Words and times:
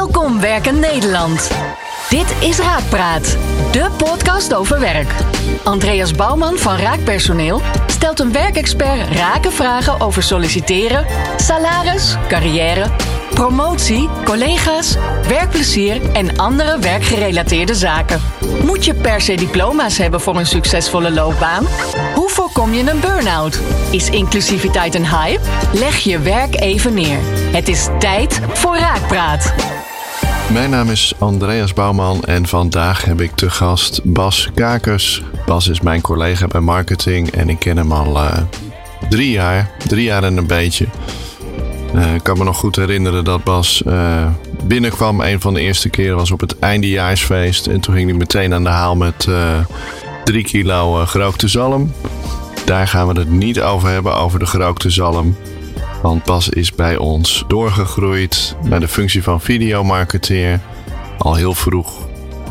Welkom 0.00 0.40
Werken 0.40 0.78
Nederland. 0.78 1.50
Dit 2.08 2.34
is 2.38 2.58
Raakpraat, 2.58 3.36
de 3.72 3.90
podcast 3.96 4.54
over 4.54 4.80
werk. 4.80 5.14
Andreas 5.64 6.12
Bouwman 6.12 6.58
van 6.58 6.76
Raakpersoneel 6.76 7.60
stelt 7.86 8.20
een 8.20 8.32
werkexpert 8.32 9.16
rake 9.16 9.50
vragen 9.50 10.00
over 10.00 10.22
solliciteren, 10.22 11.06
salaris, 11.36 12.16
carrière, 12.28 12.86
promotie, 13.34 14.08
collega's, 14.24 14.96
werkplezier 15.28 16.12
en 16.12 16.38
andere 16.38 16.78
werkgerelateerde 16.78 17.74
zaken. 17.74 18.20
Moet 18.64 18.84
je 18.84 18.94
per 18.94 19.20
se 19.20 19.34
diploma's 19.34 19.98
hebben 19.98 20.20
voor 20.20 20.36
een 20.36 20.46
succesvolle 20.46 21.10
loopbaan? 21.10 21.66
Hoe 22.14 22.28
voorkom 22.28 22.72
je 22.72 22.90
een 22.90 23.00
burn-out? 23.00 23.60
Is 23.90 24.10
inclusiviteit 24.10 24.94
een 24.94 25.08
hype? 25.08 25.44
Leg 25.72 25.96
je 25.96 26.18
werk 26.18 26.60
even 26.60 26.94
neer. 26.94 27.18
Het 27.52 27.68
is 27.68 27.88
tijd 27.98 28.40
voor 28.52 28.76
Raakpraat. 28.76 29.52
Mijn 30.52 30.70
naam 30.70 30.90
is 30.90 31.12
Andreas 31.18 31.72
Bouwman 31.72 32.22
en 32.24 32.46
vandaag 32.46 33.04
heb 33.04 33.20
ik 33.20 33.30
te 33.34 33.50
gast 33.50 34.00
Bas 34.04 34.48
Kakers. 34.54 35.22
Bas 35.46 35.68
is 35.68 35.80
mijn 35.80 36.00
collega 36.00 36.46
bij 36.46 36.60
marketing 36.60 37.30
en 37.30 37.48
ik 37.48 37.58
ken 37.58 37.76
hem 37.76 37.92
al 37.92 38.16
uh, 38.16 38.38
drie 39.08 39.30
jaar, 39.30 39.70
drie 39.86 40.04
jaar 40.04 40.22
en 40.22 40.36
een 40.36 40.46
beetje. 40.46 40.86
Uh, 41.94 42.14
ik 42.14 42.22
kan 42.22 42.38
me 42.38 42.44
nog 42.44 42.56
goed 42.56 42.76
herinneren 42.76 43.24
dat 43.24 43.44
Bas 43.44 43.82
uh, 43.86 44.26
binnenkwam. 44.64 45.20
Een 45.20 45.40
van 45.40 45.54
de 45.54 45.60
eerste 45.60 45.88
keren 45.88 46.16
was 46.16 46.30
op 46.30 46.40
het 46.40 46.58
eindejaarsfeest. 46.58 47.66
En 47.66 47.80
toen 47.80 47.94
ging 47.94 48.08
hij 48.08 48.18
meteen 48.18 48.54
aan 48.54 48.64
de 48.64 48.70
haal 48.70 48.96
met 48.96 49.28
drie 50.24 50.44
kilo 50.44 51.06
gerookte 51.06 51.48
zalm. 51.48 51.92
Daar 52.64 52.88
gaan 52.88 53.08
we 53.08 53.18
het 53.18 53.30
niet 53.30 53.60
over 53.60 53.88
hebben, 53.88 54.16
over 54.16 54.38
de 54.38 54.46
gerookte 54.46 54.90
zalm. 54.90 55.36
Want 56.02 56.24
Bas 56.24 56.48
is 56.48 56.74
bij 56.74 56.96
ons 56.96 57.44
doorgegroeid 57.48 58.56
naar 58.62 58.80
de 58.80 58.88
functie 58.88 59.22
van 59.22 59.40
videomarketeer. 59.40 60.60
Al 61.18 61.34
heel 61.34 61.54
vroeg. 61.54 62.08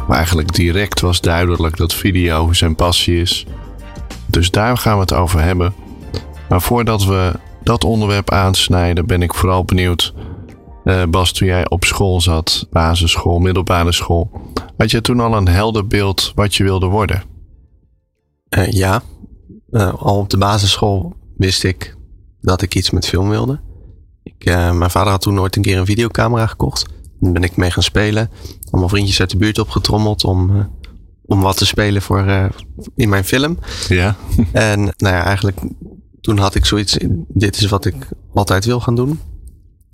Maar 0.07 0.17
eigenlijk 0.17 0.53
direct 0.53 0.99
was 0.99 1.21
duidelijk 1.21 1.77
dat 1.77 1.93
video 1.93 2.54
zijn 2.54 2.76
passie 2.76 3.21
is. 3.21 3.46
Dus 4.26 4.51
daar 4.51 4.77
gaan 4.77 4.93
we 4.93 4.99
het 4.99 5.13
over 5.13 5.41
hebben. 5.41 5.74
Maar 6.49 6.62
voordat 6.62 7.05
we 7.05 7.34
dat 7.63 7.84
onderwerp 7.84 8.32
aansnijden, 8.32 9.05
ben 9.05 9.21
ik 9.21 9.34
vooral 9.34 9.65
benieuwd. 9.65 10.13
Uh, 10.84 11.04
Bas, 11.04 11.31
toen 11.31 11.48
jij 11.48 11.70
op 11.70 11.84
school 11.84 12.21
zat, 12.21 12.68
basisschool, 12.71 13.40
middelbare 13.40 13.91
school, 13.91 14.31
had 14.77 14.91
je 14.91 15.02
toen 15.02 15.20
al 15.20 15.35
een 15.35 15.48
helder 15.48 15.87
beeld 15.87 16.31
wat 16.35 16.55
je 16.55 16.63
wilde 16.63 16.85
worden? 16.85 17.24
Uh, 18.57 18.71
ja, 18.71 19.02
uh, 19.71 19.93
al 19.93 20.18
op 20.18 20.29
de 20.29 20.37
basisschool 20.37 21.15
wist 21.37 21.63
ik 21.63 21.98
dat 22.41 22.62
ik 22.62 22.76
iets 22.76 22.90
met 22.90 23.05
film 23.05 23.29
wilde. 23.29 23.59
Ik, 24.23 24.45
uh, 24.45 24.71
mijn 24.71 24.91
vader 24.91 25.12
had 25.12 25.21
toen 25.21 25.34
nooit 25.34 25.55
een 25.55 25.62
keer 25.62 25.77
een 25.77 25.85
videocamera 25.85 26.48
gekocht. 26.48 26.85
Daar 27.20 27.31
ben 27.31 27.43
ik 27.43 27.55
mee 27.55 27.71
gaan 27.71 27.84
spelen. 27.84 28.29
Allemaal 28.71 28.90
vriendjes 28.90 29.20
uit 29.20 29.29
de 29.29 29.37
buurt 29.37 29.59
opgetrommeld 29.59 30.23
om, 30.23 30.55
uh, 30.55 30.65
om 31.26 31.41
wat 31.41 31.57
te 31.57 31.65
spelen 31.65 32.01
voor, 32.01 32.26
uh, 32.26 32.46
in 32.96 33.09
mijn 33.09 33.23
film. 33.23 33.57
Ja. 33.87 34.15
en 34.51 34.79
nou 34.81 35.15
ja, 35.15 35.23
eigenlijk 35.23 35.57
toen 36.21 36.37
had 36.37 36.55
ik 36.55 36.65
zoiets. 36.65 36.98
Dit 37.27 37.57
is 37.57 37.65
wat 37.65 37.85
ik 37.85 37.96
altijd 38.34 38.65
wil 38.65 38.79
gaan 38.79 38.96
doen. 38.96 39.20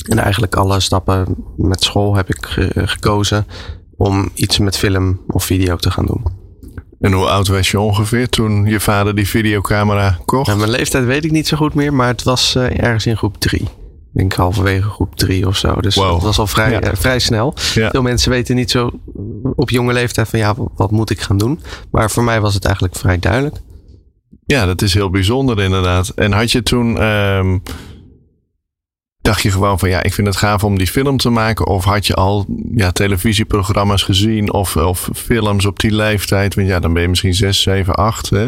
En 0.10 0.18
eigenlijk 0.18 0.56
alle 0.56 0.80
stappen 0.80 1.36
met 1.58 1.84
school 1.84 2.16
heb 2.16 2.30
ik 2.30 2.46
ge 2.46 2.72
gekozen 2.74 3.48
om 3.98 4.30
iets 4.34 4.58
met 4.60 4.78
film 4.78 5.22
of 5.28 5.44
video 5.44 5.76
te 5.76 5.92
gaan 5.92 6.06
doen. 6.06 6.35
En 7.06 7.12
hoe 7.12 7.26
oud 7.26 7.48
was 7.48 7.72
je 7.72 7.80
ongeveer 7.80 8.30
toen 8.30 8.66
je 8.66 8.80
vader 8.80 9.16
die 9.16 9.28
videocamera 9.28 10.18
kocht? 10.26 10.48
Nou, 10.48 10.60
mijn 10.60 10.72
leeftijd 10.72 11.06
weet 11.06 11.26
ik 11.26 11.32
niet 11.32 11.48
zo 11.48 11.58
goed 11.58 11.74
meer, 11.74 11.94
maar 11.94 12.08
het 12.08 12.24
was 12.24 12.56
uh, 12.56 12.80
ergens 12.80 13.06
in 13.06 13.18
groep 13.18 13.38
3. 13.38 13.62
Ik 13.62 13.68
denk 14.14 14.34
halverwege 14.34 14.90
groep 14.90 15.16
3 15.16 15.48
of 15.48 15.58
zo. 15.58 15.74
Dus 15.74 15.96
wow. 15.96 16.12
dat 16.12 16.22
was 16.22 16.40
al 16.40 16.48
vrij, 16.48 16.72
ja. 16.72 16.84
uh, 16.84 16.90
vrij 16.94 17.20
snel. 17.20 17.54
Ja. 17.74 17.90
Veel 17.90 18.02
mensen 18.02 18.32
weten 18.32 18.56
niet 18.56 18.72
zo 18.72 18.92
op 19.56 19.70
jonge 19.70 19.94
leeftijd 19.94 20.30
van 20.30 20.40
ja, 20.40 20.56
wat 20.76 20.92
moet 20.92 21.10
ik 21.10 21.22
gaan 21.22 21.38
doen? 21.38 21.60
Maar 21.92 22.12
voor 22.12 22.24
mij 22.24 22.42
was 22.42 22.54
het 22.54 22.66
eigenlijk 22.66 22.96
vrij 22.96 23.20
duidelijk. 23.20 23.56
Ja, 24.46 24.66
dat 24.66 24.82
is 24.82 24.94
heel 24.94 25.10
bijzonder 25.10 25.62
inderdaad. 25.62 26.10
En 26.10 26.32
had 26.32 26.52
je 26.52 26.64
toen. 26.64 27.04
Um, 27.04 27.62
dacht 29.26 29.42
je 29.42 29.52
gewoon 29.52 29.80
van 29.80 29.90
ja, 29.90 30.04
ik 30.04 30.14
vind 30.14 30.28
het 30.28 30.36
gaaf 30.36 30.64
om 30.64 30.78
die 30.78 30.88
film 30.88 31.18
te 31.18 31.30
maken? 31.30 31.68
Of 31.68 31.84
had 31.84 32.08
je 32.08 32.14
al 32.14 32.46
ja, 32.76 32.92
televisieprogramma's 32.92 34.04
gezien 34.04 34.54
of, 34.54 34.78
of 34.78 35.10
films 35.14 35.66
op 35.66 35.80
die 35.80 35.92
leeftijd? 35.92 36.56
Want 36.56 36.68
ja, 36.68 36.80
dan 36.80 36.94
ben 36.94 37.02
je 37.02 37.08
misschien 37.08 37.34
6, 37.34 37.62
7, 37.62 37.96
8. 37.96 38.30
Hè? 38.30 38.48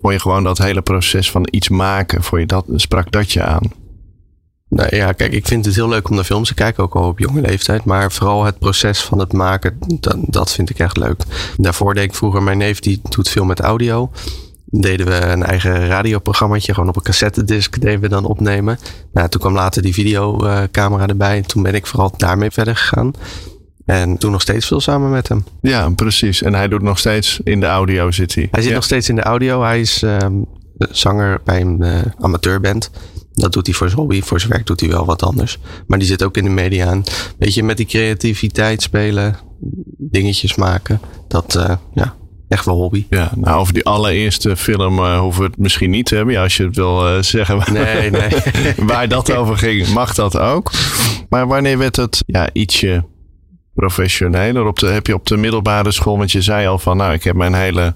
Vond 0.00 0.12
je 0.12 0.20
gewoon 0.20 0.44
dat 0.44 0.58
hele 0.58 0.82
proces 0.82 1.30
van 1.30 1.48
iets 1.50 1.68
maken, 1.68 2.22
voor 2.22 2.40
je 2.40 2.46
dat, 2.46 2.64
sprak 2.74 3.12
dat 3.12 3.32
je 3.32 3.42
aan? 3.42 3.70
Nou 4.68 4.96
ja, 4.96 5.12
kijk, 5.12 5.32
ik 5.32 5.46
vind 5.46 5.64
het 5.64 5.74
heel 5.74 5.88
leuk 5.88 6.08
om 6.08 6.14
naar 6.14 6.24
films 6.24 6.48
te 6.48 6.54
kijken, 6.54 6.82
ook 6.82 6.94
al 6.94 7.08
op 7.08 7.18
jonge 7.18 7.40
leeftijd. 7.40 7.84
Maar 7.84 8.12
vooral 8.12 8.44
het 8.44 8.58
proces 8.58 9.00
van 9.00 9.18
het 9.18 9.32
maken, 9.32 9.78
dat, 10.00 10.16
dat 10.20 10.52
vind 10.52 10.70
ik 10.70 10.78
echt 10.78 10.96
leuk. 10.96 11.22
Daarvoor 11.56 11.94
deed 11.94 12.04
ik 12.04 12.14
vroeger, 12.14 12.42
mijn 12.42 12.58
neef 12.58 12.80
die 12.80 13.00
doet 13.08 13.28
veel 13.28 13.44
met 13.44 13.60
audio 13.60 14.10
deden 14.80 15.06
we 15.06 15.14
een 15.14 15.42
eigen 15.42 15.86
radioprogrammaatje. 15.86 16.74
Gewoon 16.74 16.88
op 16.88 16.96
een 16.96 17.02
cassettedisc 17.02 17.80
deden 17.80 18.00
we 18.00 18.08
dan 18.08 18.24
opnemen. 18.24 18.78
Nou, 19.12 19.28
toen 19.28 19.40
kwam 19.40 19.54
later 19.54 19.82
die 19.82 19.94
videocamera 19.94 21.06
erbij. 21.06 21.36
En 21.36 21.46
toen 21.46 21.62
ben 21.62 21.74
ik 21.74 21.86
vooral 21.86 22.14
daarmee 22.16 22.50
verder 22.50 22.76
gegaan. 22.76 23.12
En 23.84 24.18
toen 24.18 24.30
nog 24.30 24.40
steeds 24.40 24.66
veel 24.66 24.80
samen 24.80 25.10
met 25.10 25.28
hem. 25.28 25.44
Ja, 25.60 25.90
precies. 25.90 26.42
En 26.42 26.54
hij 26.54 26.68
doet 26.68 26.82
nog 26.82 26.98
steeds 26.98 27.40
in 27.44 27.60
de 27.60 27.66
audio, 27.66 28.10
zit 28.10 28.34
hij? 28.34 28.48
Hij 28.50 28.60
zit 28.60 28.70
ja. 28.70 28.76
nog 28.76 28.84
steeds 28.84 29.08
in 29.08 29.16
de 29.16 29.22
audio. 29.22 29.62
Hij 29.62 29.80
is 29.80 30.02
um, 30.02 30.46
zanger 30.90 31.40
bij 31.44 31.60
een 31.60 31.76
uh, 31.80 32.00
amateurband. 32.18 32.90
Dat 33.32 33.52
doet 33.52 33.66
hij 33.66 33.74
voor 33.74 33.88
zijn 33.88 34.00
hobby. 34.00 34.22
Voor 34.22 34.40
zijn 34.40 34.52
werk 34.52 34.66
doet 34.66 34.80
hij 34.80 34.88
wel 34.88 35.04
wat 35.04 35.22
anders. 35.22 35.58
Maar 35.86 35.98
die 35.98 36.08
zit 36.08 36.22
ook 36.22 36.36
in 36.36 36.44
de 36.44 36.50
media. 36.50 36.90
En 36.90 37.02
weet 37.38 37.54
je, 37.54 37.62
met 37.62 37.76
die 37.76 37.86
creativiteit 37.86 38.82
spelen, 38.82 39.36
dingetjes 39.98 40.54
maken. 40.54 41.00
Dat, 41.28 41.54
uh, 41.56 41.76
ja, 41.94 42.14
echt 42.52 42.64
wel 42.64 42.74
hobby. 42.74 43.06
Ja, 43.10 43.32
nou 43.36 43.60
over 43.60 43.74
die 43.74 43.84
allereerste 43.84 44.56
film 44.56 44.98
uh, 44.98 45.18
hoeven 45.18 45.42
we 45.42 45.48
het 45.48 45.58
misschien 45.58 45.90
niet 45.90 46.06
te 46.06 46.14
hebben. 46.14 46.34
Ja, 46.34 46.42
als 46.42 46.56
je 46.56 46.64
het 46.64 46.76
wil 46.76 47.16
uh, 47.16 47.22
zeggen 47.22 47.72
nee, 47.72 48.10
nee. 48.20 48.28
waar 48.76 49.08
dat 49.08 49.32
over 49.32 49.58
ging, 49.58 49.88
mag 49.88 50.14
dat 50.14 50.38
ook. 50.38 50.70
Maar 51.28 51.46
wanneer 51.46 51.78
werd 51.78 51.96
het 51.96 52.22
ja, 52.26 52.48
ietsje 52.52 53.04
professioneler? 53.74 54.66
Op 54.66 54.78
de, 54.78 54.86
heb 54.86 55.06
je 55.06 55.14
op 55.14 55.26
de 55.26 55.36
middelbare 55.36 55.92
school, 55.92 56.18
want 56.18 56.32
je 56.32 56.42
zei 56.42 56.66
al 56.66 56.78
van 56.78 56.96
nou, 56.96 57.12
ik 57.12 57.24
heb 57.24 57.36
mijn 57.36 57.54
hele 57.54 57.94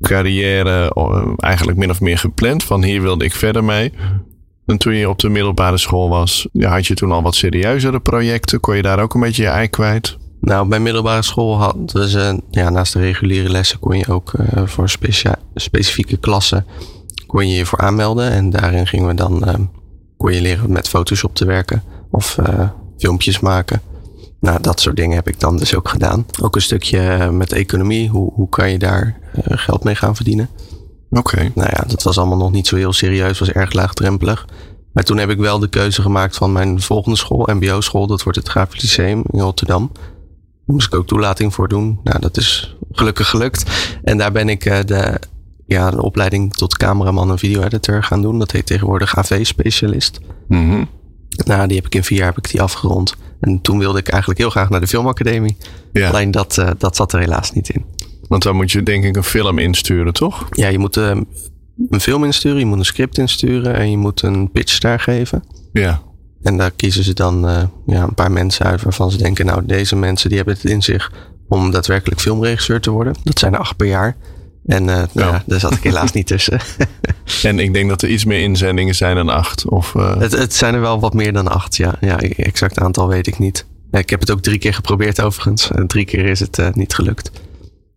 carrière 0.00 0.92
uh, 0.96 1.32
eigenlijk 1.36 1.78
min 1.78 1.90
of 1.90 2.00
meer 2.00 2.18
gepland. 2.18 2.64
Van 2.64 2.84
hier 2.84 3.02
wilde 3.02 3.24
ik 3.24 3.32
verder 3.32 3.64
mee. 3.64 3.92
En 4.66 4.78
toen 4.78 4.94
je 4.94 5.08
op 5.08 5.18
de 5.18 5.28
middelbare 5.28 5.78
school 5.78 6.08
was, 6.08 6.48
ja, 6.52 6.70
had 6.70 6.86
je 6.86 6.94
toen 6.94 7.12
al 7.12 7.22
wat 7.22 7.34
serieuzere 7.34 8.00
projecten? 8.00 8.60
Kon 8.60 8.76
je 8.76 8.82
daar 8.82 8.98
ook 8.98 9.14
een 9.14 9.20
beetje 9.20 9.42
je 9.42 9.48
ei 9.48 9.68
kwijt? 9.68 10.18
Nou, 10.40 10.68
bij 10.68 10.80
middelbare 10.80 11.22
school 11.22 11.58
hadden 11.58 12.08
ze, 12.08 12.42
ja, 12.50 12.70
naast 12.70 12.92
de 12.92 12.98
reguliere 12.98 13.48
lessen 13.48 13.78
kon 13.78 13.98
je 13.98 14.08
ook 14.08 14.32
uh, 14.32 14.66
voor 14.66 14.88
specia 14.88 15.36
specifieke 15.54 16.16
klassen 16.16 16.66
kon 17.26 17.48
je 17.48 17.54
je 17.54 17.66
voor 17.66 17.78
aanmelden. 17.78 18.30
En 18.30 18.50
daarin 18.50 18.86
gingen 18.86 19.06
we 19.06 19.14
dan, 19.14 19.48
uh, 19.48 19.54
kon 20.16 20.32
je 20.32 20.40
leren 20.40 20.72
met 20.72 20.88
Photoshop 20.88 21.34
te 21.34 21.44
werken 21.44 21.82
of 22.10 22.38
filmpjes 22.98 23.40
maken. 23.40 23.80
Nou, 24.40 24.60
dat 24.60 24.80
soort 24.80 24.96
dingen 24.96 25.16
heb 25.16 25.28
ik 25.28 25.40
dan 25.40 25.56
dus 25.56 25.74
ook 25.74 25.88
gedaan. 25.88 26.26
Ook 26.42 26.54
een 26.54 26.62
stukje 26.62 27.30
met 27.32 27.52
economie. 27.52 28.08
Hoe, 28.08 28.32
hoe 28.34 28.48
kan 28.48 28.70
je 28.70 28.78
daar 28.78 29.18
geld 29.44 29.84
mee 29.84 29.94
gaan 29.94 30.16
verdienen? 30.16 30.48
Oké. 31.10 31.18
Okay. 31.18 31.52
Nou 31.54 31.68
ja, 31.72 31.84
dat 31.86 32.02
was 32.02 32.18
allemaal 32.18 32.38
nog 32.38 32.52
niet 32.52 32.66
zo 32.66 32.76
heel 32.76 32.92
serieus. 32.92 33.38
was 33.38 33.52
erg 33.52 33.72
laagdrempelig. 33.72 34.46
Maar 34.92 35.04
toen 35.04 35.18
heb 35.18 35.30
ik 35.30 35.38
wel 35.38 35.58
de 35.58 35.68
keuze 35.68 36.02
gemaakt 36.02 36.36
van 36.36 36.52
mijn 36.52 36.80
volgende 36.80 37.18
school, 37.18 37.48
MBO-school. 37.54 38.06
Dat 38.06 38.22
wordt 38.22 38.38
het 38.38 38.48
Grafisch 38.48 38.82
Lyceum 38.82 39.24
in 39.30 39.40
Rotterdam. 39.40 39.90
Moest 40.64 40.86
ik 40.86 40.94
ook 40.94 41.06
toelating 41.06 41.54
voor 41.54 41.68
doen. 41.68 42.00
Nou, 42.04 42.20
dat 42.20 42.36
is 42.36 42.76
gelukkig 42.92 43.28
gelukt. 43.28 43.64
En 44.02 44.18
daar 44.18 44.32
ben 44.32 44.48
ik 44.48 44.64
uh, 44.64 44.78
de, 44.84 45.20
ja, 45.66 45.90
de 45.90 46.02
opleiding 46.02 46.52
tot 46.52 46.76
cameraman 46.76 47.30
en 47.30 47.38
video-editor 47.38 48.02
gaan 48.02 48.22
doen. 48.22 48.38
Dat 48.38 48.50
heet 48.50 48.66
tegenwoordig 48.66 49.16
AV-specialist. 49.16 50.20
Mm 50.48 50.70
-hmm. 50.70 50.88
Nou, 51.44 51.66
die 51.66 51.76
heb 51.76 51.86
ik 51.86 51.94
in 51.94 52.04
vier 52.04 52.18
jaar 52.18 52.26
heb 52.26 52.38
ik 52.38 52.50
die 52.50 52.62
afgerond. 52.62 53.14
En 53.40 53.60
toen 53.60 53.78
wilde 53.78 53.98
ik 53.98 54.08
eigenlijk 54.08 54.40
heel 54.40 54.50
graag 54.50 54.68
naar 54.70 54.80
de 54.80 54.86
filmacademie. 54.86 55.56
Ja. 55.92 56.08
Alleen 56.08 56.30
dat, 56.30 56.56
uh, 56.58 56.70
dat 56.78 56.96
zat 56.96 57.12
er 57.12 57.20
helaas 57.20 57.52
niet 57.52 57.68
in. 57.68 57.84
Want 58.28 58.42
dan 58.42 58.56
moet 58.56 58.72
je 58.72 58.82
denk 58.82 59.04
ik 59.04 59.16
een 59.16 59.24
film 59.24 59.58
insturen, 59.58 60.12
toch? 60.12 60.46
Ja, 60.50 60.68
je 60.68 60.78
moet 60.78 60.96
uh, 60.96 61.16
een 61.90 62.00
film 62.00 62.24
insturen, 62.24 62.58
je 62.58 62.66
moet 62.66 62.78
een 62.78 62.84
script 62.84 63.18
insturen 63.18 63.74
en 63.74 63.90
je 63.90 63.96
moet 63.96 64.22
een 64.22 64.50
pitch 64.50 64.78
daar 64.78 65.00
geven. 65.00 65.44
Ja. 65.72 66.02
En 66.42 66.56
daar 66.56 66.70
kiezen 66.70 67.04
ze 67.04 67.14
dan 67.14 67.48
uh, 67.48 67.62
ja, 67.86 68.02
een 68.02 68.14
paar 68.14 68.32
mensen 68.32 68.66
uit 68.66 68.82
waarvan 68.82 69.10
ze 69.10 69.16
denken, 69.16 69.46
nou, 69.46 69.66
deze 69.66 69.96
mensen 69.96 70.28
die 70.28 70.38
hebben 70.38 70.54
het 70.54 70.64
in 70.64 70.82
zich 70.82 71.12
om 71.48 71.70
daadwerkelijk 71.70 72.20
filmregisseur 72.20 72.80
te 72.80 72.90
worden. 72.90 73.14
Dat 73.22 73.38
zijn 73.38 73.52
er 73.52 73.58
acht 73.58 73.76
per 73.76 73.86
jaar. 73.86 74.16
En 74.66 74.82
uh, 74.82 75.02
nou, 75.12 75.32
ja, 75.32 75.42
daar 75.46 75.60
zat 75.60 75.72
ik 75.72 75.82
helaas 75.82 76.12
niet 76.18 76.26
tussen. 76.26 76.60
en 77.42 77.58
ik 77.58 77.72
denk 77.72 77.88
dat 77.88 78.02
er 78.02 78.08
iets 78.08 78.24
meer 78.24 78.40
inzendingen 78.42 78.94
zijn 78.94 79.16
dan 79.16 79.28
acht. 79.28 79.68
Of, 79.68 79.94
uh... 79.94 80.18
het, 80.18 80.32
het 80.32 80.54
zijn 80.54 80.74
er 80.74 80.80
wel 80.80 81.00
wat 81.00 81.14
meer 81.14 81.32
dan 81.32 81.48
acht, 81.48 81.76
ja. 81.76 81.94
Ja, 82.00 82.18
exact 82.20 82.78
aantal 82.78 83.08
weet 83.08 83.26
ik 83.26 83.38
niet. 83.38 83.66
Ja, 83.90 83.98
ik 83.98 84.10
heb 84.10 84.20
het 84.20 84.30
ook 84.30 84.40
drie 84.40 84.58
keer 84.58 84.74
geprobeerd 84.74 85.20
overigens. 85.22 85.70
En 85.70 85.86
drie 85.86 86.04
keer 86.04 86.24
is 86.24 86.40
het 86.40 86.58
uh, 86.58 86.68
niet 86.72 86.94
gelukt. 86.94 87.30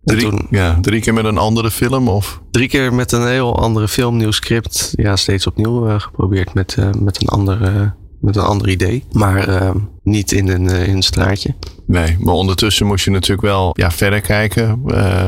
Drie, 0.04 0.30
toen, 0.30 0.48
ja, 0.50 0.78
drie 0.82 1.02
keer 1.02 1.14
met 1.14 1.26
een 1.26 1.38
andere 1.38 1.72
film? 1.72 2.08
Of? 2.08 2.42
Drie 2.52 2.68
keer 2.68 2.94
met 2.94 3.12
een 3.12 3.28
heel 3.28 3.60
andere 3.60 3.88
film, 3.88 4.18
nieuw 4.18 4.32
script. 4.32 4.94
Ja, 4.96 5.16
steeds 5.16 5.48
opnieuw 5.48 6.00
geprobeerd 6.00 6.54
met, 6.54 6.78
met 7.00 7.22
een 7.22 7.28
andere 7.28 7.94
met 8.24 8.36
een 8.36 8.44
ander 8.44 8.70
idee. 8.70 9.04
Maar 9.12 9.50
uh, 9.50 9.70
niet 10.04 10.32
in 10.32 10.48
een, 10.48 10.64
uh, 10.64 10.88
in 10.88 10.96
een 10.96 11.02
straatje. 11.02 11.56
Nee, 11.86 12.18
maar 12.20 12.34
ondertussen 12.34 12.86
moest 12.86 13.06
je 13.06 13.12
natuurlijk 13.12 13.42
wel 13.42 13.72
ja, 13.74 13.92
verder 13.92 14.22
kijken. 14.22 14.82
Uh, 14.86 15.28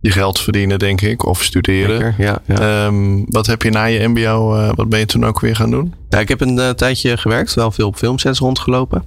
je 0.00 0.10
geld 0.10 0.40
verdienen, 0.40 0.78
denk 0.78 1.00
ik. 1.00 1.26
Of 1.26 1.42
studeren. 1.42 1.96
Zeker, 2.00 2.14
ja, 2.18 2.38
ja. 2.46 2.86
Um, 2.86 3.24
wat 3.28 3.46
heb 3.46 3.62
je 3.62 3.70
na 3.70 3.84
je 3.84 4.08
mbo, 4.08 4.72
wat 4.74 4.88
ben 4.88 4.98
je 4.98 5.06
toen 5.06 5.26
ook 5.26 5.40
weer 5.40 5.56
gaan 5.56 5.70
doen? 5.70 5.94
Ja, 6.08 6.18
ik 6.18 6.28
heb 6.28 6.40
een 6.40 6.74
tijdje 6.76 7.16
gewerkt. 7.16 7.54
Wel 7.54 7.70
veel 7.70 7.86
op 7.86 7.96
filmsets 7.96 8.38
rondgelopen. 8.38 9.04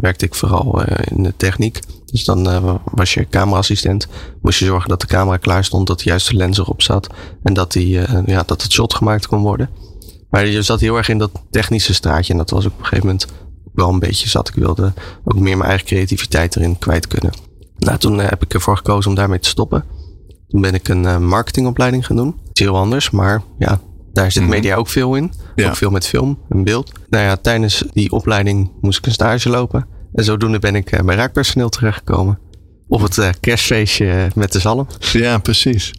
werkte 0.00 0.24
ik 0.24 0.34
vooral 0.34 0.82
in 1.04 1.22
de 1.22 1.34
techniek. 1.36 1.80
Dus 2.04 2.24
dan 2.24 2.80
was 2.84 3.14
je 3.14 3.28
cameraassistent. 3.28 4.08
Moest 4.42 4.58
je 4.58 4.64
zorgen 4.64 4.88
dat 4.88 5.00
de 5.00 5.06
camera 5.06 5.36
klaar 5.36 5.64
stond. 5.64 5.86
Dat 5.86 5.98
de 5.98 6.04
juiste 6.04 6.34
lens 6.34 6.58
erop 6.58 6.82
zat. 6.82 7.14
En 7.42 7.54
dat, 7.54 7.72
die, 7.72 8.00
ja, 8.26 8.42
dat 8.46 8.62
het 8.62 8.72
shot 8.72 8.94
gemaakt 8.94 9.26
kon 9.26 9.42
worden. 9.42 9.68
Maar 10.30 10.46
je 10.46 10.62
zat 10.62 10.80
heel 10.80 10.96
erg 10.96 11.08
in 11.08 11.18
dat 11.18 11.30
technische 11.50 11.94
straatje. 11.94 12.32
En 12.32 12.38
dat 12.38 12.50
was 12.50 12.66
ook 12.66 12.72
op 12.72 12.78
een 12.78 12.84
gegeven 12.84 13.06
moment 13.06 13.26
wel 13.74 13.88
een 13.88 13.98
beetje 13.98 14.28
zat. 14.28 14.48
Ik 14.48 14.54
wilde 14.54 14.92
ook 15.24 15.38
meer 15.38 15.56
mijn 15.56 15.68
eigen 15.68 15.86
creativiteit 15.86 16.56
erin 16.56 16.78
kwijt 16.78 17.06
kunnen. 17.06 17.32
Nou, 17.78 17.98
toen 17.98 18.18
heb 18.18 18.42
ik 18.42 18.54
ervoor 18.54 18.76
gekozen 18.76 19.10
om 19.10 19.16
daarmee 19.16 19.38
te 19.38 19.48
stoppen. 19.48 19.84
Toen 20.48 20.60
ben 20.60 20.74
ik 20.74 20.88
een 20.88 21.26
marketingopleiding 21.26 22.06
gaan 22.06 22.16
doen. 22.16 22.34
Iets 22.50 22.60
heel 22.60 22.76
anders, 22.76 23.10
maar 23.10 23.42
ja, 23.58 23.80
daar 24.12 24.32
zit 24.32 24.46
media 24.46 24.76
ook 24.76 24.88
veel 24.88 25.14
in. 25.14 25.32
Ja. 25.54 25.68
Ook 25.68 25.76
veel 25.76 25.90
met 25.90 26.06
film 26.06 26.38
en 26.48 26.64
beeld. 26.64 26.92
Nou 27.08 27.24
ja, 27.24 27.36
tijdens 27.36 27.84
die 27.92 28.12
opleiding 28.12 28.72
moest 28.80 28.98
ik 28.98 29.06
een 29.06 29.12
stage 29.12 29.48
lopen. 29.48 29.86
En 30.12 30.24
zodoende 30.24 30.58
ben 30.58 30.74
ik 30.74 31.02
bij 31.04 31.16
raakpersoneel 31.16 31.68
terechtgekomen. 31.68 32.38
Op 32.88 33.00
het 33.00 33.40
kerstfeestje 33.40 34.30
met 34.34 34.52
de 34.52 34.58
zalm. 34.58 34.86
Ja, 34.98 35.38
precies. 35.38 35.94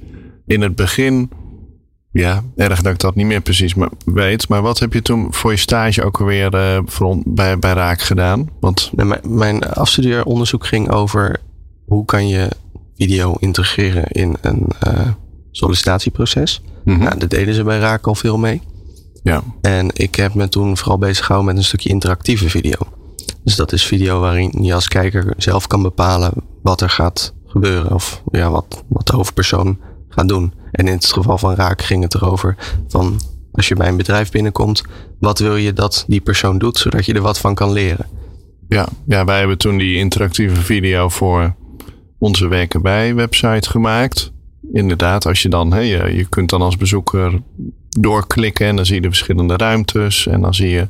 In 0.46 0.62
het 0.62 0.76
begin 0.76 1.30
ja, 2.12 2.44
erg 2.56 2.82
dat 2.82 2.94
ik 2.94 3.00
dat 3.00 3.16
niet 3.16 3.26
meer 3.26 3.42
precies 3.42 3.74
weet. 4.06 4.48
Maar 4.48 4.62
wat 4.62 4.80
heb 4.80 4.94
je 4.94 5.02
toen 5.02 5.34
voor 5.34 5.52
je 5.52 5.58
stage 5.58 6.04
ook 6.04 6.20
alweer 6.20 6.56
uh, 6.56 7.16
bij, 7.26 7.60
bij 7.60 7.74
Raak 7.74 8.02
gedaan? 8.02 8.50
Want... 8.60 8.92
Mijn, 8.96 9.20
mijn 9.24 9.64
afstudeeronderzoek 9.64 10.66
ging 10.66 10.90
over 10.90 11.40
hoe 11.86 12.06
kan 12.06 12.28
je 12.28 12.50
video 12.98 13.36
integreren 13.40 14.04
in 14.08 14.38
een 14.42 14.68
uh, 14.88 15.10
sollicitatieproces. 15.52 16.62
Mhm. 16.84 17.00
Nou, 17.00 17.20
daar 17.20 17.30
deden 17.30 17.54
ze 17.54 17.64
bij 17.64 17.80
Raak 17.80 18.08
al 18.08 18.16
veel 18.16 18.38
mee. 18.38 18.62
Ja. 19.24 19.44
En 19.62 19.90
ik 19.94 20.16
heb 20.16 20.34
me 20.34 20.50
toen 20.50 20.78
vooral 20.78 20.98
bezig 20.98 21.26
gehouden 21.26 21.54
met 21.54 21.64
een 21.64 21.68
stukje 21.68 21.90
interactieve 21.90 22.50
video. 22.50 22.78
Dus 23.44 23.56
dat 23.56 23.72
is 23.72 23.86
video 23.86 24.20
waarin 24.20 24.64
je 24.64 24.74
als 24.74 24.88
kijker 24.88 25.34
zelf 25.38 25.68
kan 25.68 25.82
bepalen 25.82 26.34
wat 26.62 26.82
er 26.82 26.90
gaat 26.90 27.34
gebeuren. 27.46 27.94
Of 27.94 28.22
ja, 28.32 28.50
wat, 28.50 28.84
wat 28.88 29.08
de 29.08 29.16
hoofdpersoon 29.16 29.80
gaat 30.10 30.28
doen. 30.28 30.54
En 30.78 30.88
in 30.88 30.94
het 30.94 31.06
geval 31.06 31.38
van 31.38 31.56
Raak 31.56 31.82
ging 31.82 32.04
het 32.04 32.14
erover 32.14 32.56
van 32.88 33.20
als 33.52 33.68
je 33.68 33.76
bij 33.76 33.88
een 33.88 33.98
bedrijf 33.98 34.32
binnenkomt, 34.32 34.84
wat 35.20 35.40
wil 35.40 35.56
je 35.56 35.74
dat 35.74 36.06
die 36.08 36.22
persoon 36.22 36.58
doet, 36.58 36.78
zodat 36.78 37.06
je 37.06 37.14
er 37.14 37.22
wat 37.22 37.40
van 37.40 37.56
kan 37.56 37.72
leren. 37.72 38.06
Ja, 38.68 38.88
ja 39.06 39.26
wij 39.26 39.40
hebben 39.40 39.58
toen 39.58 39.78
die 39.78 39.98
interactieve 39.98 40.62
video 40.62 41.10
voor 41.10 41.56
onze 42.20 42.48
werken 42.48 42.82
bij 42.82 43.16
website 43.16 43.70
gemaakt. 43.70 44.32
Inderdaad, 44.74 45.26
als 45.26 45.42
je 45.42 45.50
dan, 45.50 45.72
hey, 45.74 46.14
je 46.16 46.26
kunt 46.30 46.50
dan 46.50 46.62
als 46.62 46.78
bezoeker 46.78 47.42
doorklikken 47.90 48.68
en 48.68 48.76
dan 48.76 48.86
zie 48.86 48.96
je 48.96 49.02
de 49.02 49.08
verschillende 49.08 49.58
ruimtes 49.58 50.28
en 50.28 50.42
dan 50.42 50.54
zie 50.54 50.70
je 50.70 50.88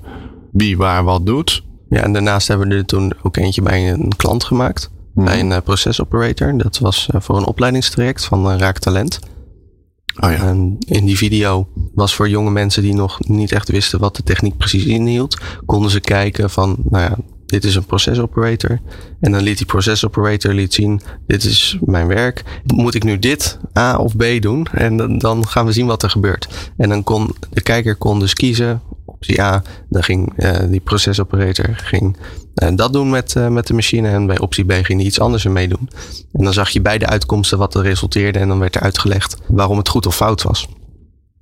wie 0.51 0.77
waar 0.77 1.03
wat 1.03 1.25
doet. 1.25 1.63
Ja, 1.89 2.01
en 2.01 2.13
daarnaast 2.13 2.47
hebben 2.47 2.67
we 2.67 2.75
er 2.75 2.85
toen 2.85 3.13
ook 3.23 3.37
eentje 3.37 3.61
bij 3.61 3.91
een 3.91 4.15
klant 4.15 4.43
gemaakt. 4.43 4.89
Mhm. 5.13 5.25
Bij 5.25 5.39
een 5.39 5.49
uh, 5.49 5.57
procesoperator. 5.63 6.57
Dat 6.57 6.79
was 6.79 7.09
uh, 7.15 7.21
voor 7.21 7.37
een 7.37 7.45
opleidingstraject 7.45 8.25
van 8.25 8.51
uh, 8.51 8.57
Raak 8.57 8.79
Talent. 8.79 9.19
Oh. 10.19 10.31
En 10.31 10.77
in 10.87 11.05
die 11.05 11.17
video 11.17 11.67
was 11.93 12.15
voor 12.15 12.29
jonge 12.29 12.51
mensen 12.51 12.81
die 12.81 12.93
nog 12.93 13.19
niet 13.27 13.51
echt 13.51 13.69
wisten 13.69 13.99
wat 13.99 14.15
de 14.15 14.23
techniek 14.23 14.57
precies 14.57 14.85
inhield, 14.85 15.37
konden 15.65 15.91
ze 15.91 15.99
kijken 15.99 16.49
van, 16.49 16.77
nou 16.89 17.03
ja, 17.03 17.17
dit 17.45 17.63
is 17.63 17.75
een 17.75 17.85
procesoperator. 17.85 18.79
En 19.19 19.31
dan 19.31 19.41
liet 19.41 19.57
die 19.57 19.65
procesoperator 19.65 20.53
liet 20.53 20.73
zien, 20.73 21.01
dit 21.27 21.43
is 21.43 21.77
mijn 21.85 22.07
werk. 22.07 22.43
Moet 22.65 22.95
ik 22.95 23.03
nu 23.03 23.19
dit 23.19 23.59
A 23.77 23.97
of 23.97 24.15
B 24.15 24.23
doen? 24.39 24.67
En 24.71 24.97
dan, 24.97 25.17
dan 25.17 25.47
gaan 25.47 25.65
we 25.65 25.71
zien 25.71 25.85
wat 25.85 26.03
er 26.03 26.09
gebeurt. 26.09 26.71
En 26.77 26.89
dan 26.89 27.03
kon 27.03 27.35
de 27.49 27.61
kijker 27.61 27.95
kon 27.95 28.19
dus 28.19 28.33
kiezen. 28.33 28.81
Optie 29.17 29.41
A, 29.41 29.63
dan 29.89 30.03
ging 30.03 30.33
uh, 30.37 30.57
die 30.69 30.79
procesoperator 30.79 31.75
ging 31.75 32.17
uh, 32.63 32.69
dat 32.75 32.93
doen 32.93 33.09
met, 33.09 33.35
uh, 33.37 33.47
met 33.47 33.67
de 33.67 33.73
machine. 33.73 34.09
En 34.09 34.25
bij 34.25 34.39
optie 34.39 34.65
B 34.65 34.71
ging 34.71 34.99
hij 34.99 35.07
iets 35.07 35.19
anders 35.19 35.45
ermee 35.45 35.67
doen. 35.67 35.89
En 36.33 36.43
dan 36.43 36.53
zag 36.53 36.69
je 36.69 36.81
bij 36.81 36.97
de 36.97 37.05
uitkomsten 37.05 37.57
wat 37.57 37.75
er 37.75 37.81
resulteerde. 37.81 38.39
En 38.39 38.47
dan 38.47 38.59
werd 38.59 38.75
er 38.75 38.81
uitgelegd 38.81 39.37
waarom 39.47 39.77
het 39.77 39.89
goed 39.89 40.05
of 40.05 40.15
fout 40.15 40.43
was. 40.43 40.67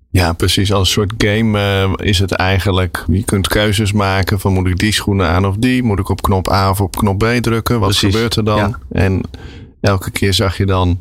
Ja, 0.10 0.34
precies. 0.34 0.74
Als 0.74 0.88
een 0.88 0.94
soort 0.94 1.14
game 1.18 1.60
uh, 1.60 2.08
is 2.08 2.20
het 2.20 2.32
eigenlijk. 2.32 3.04
Je 3.08 3.24
kunt 3.24 3.48
keuzes 3.48 3.92
maken 3.92 4.40
van 4.40 4.54
moet 4.54 4.68
ik 4.68 4.78
die 4.78 4.92
schoenen 4.92 5.28
aan 5.28 5.46
of 5.46 5.56
die? 5.56 5.84
Moet 5.84 6.00
ik 6.00 6.10
op 6.10 6.22
knop 6.22 6.52
A 6.52 6.70
of 6.70 6.82
op 6.82 6.96
knop 6.98 7.18
B 7.18 7.26
drukken? 7.42 7.80
Wat 7.80 7.90
Precies, 7.90 8.14
gebeurt 8.14 8.36
er 8.36 8.46
dan? 8.46 8.58
ja. 8.58 8.80
En 8.92 9.22
elke 9.82 10.12
keer 10.12 10.34
zag 10.34 10.58
je 10.58 10.66
dan 10.66 11.00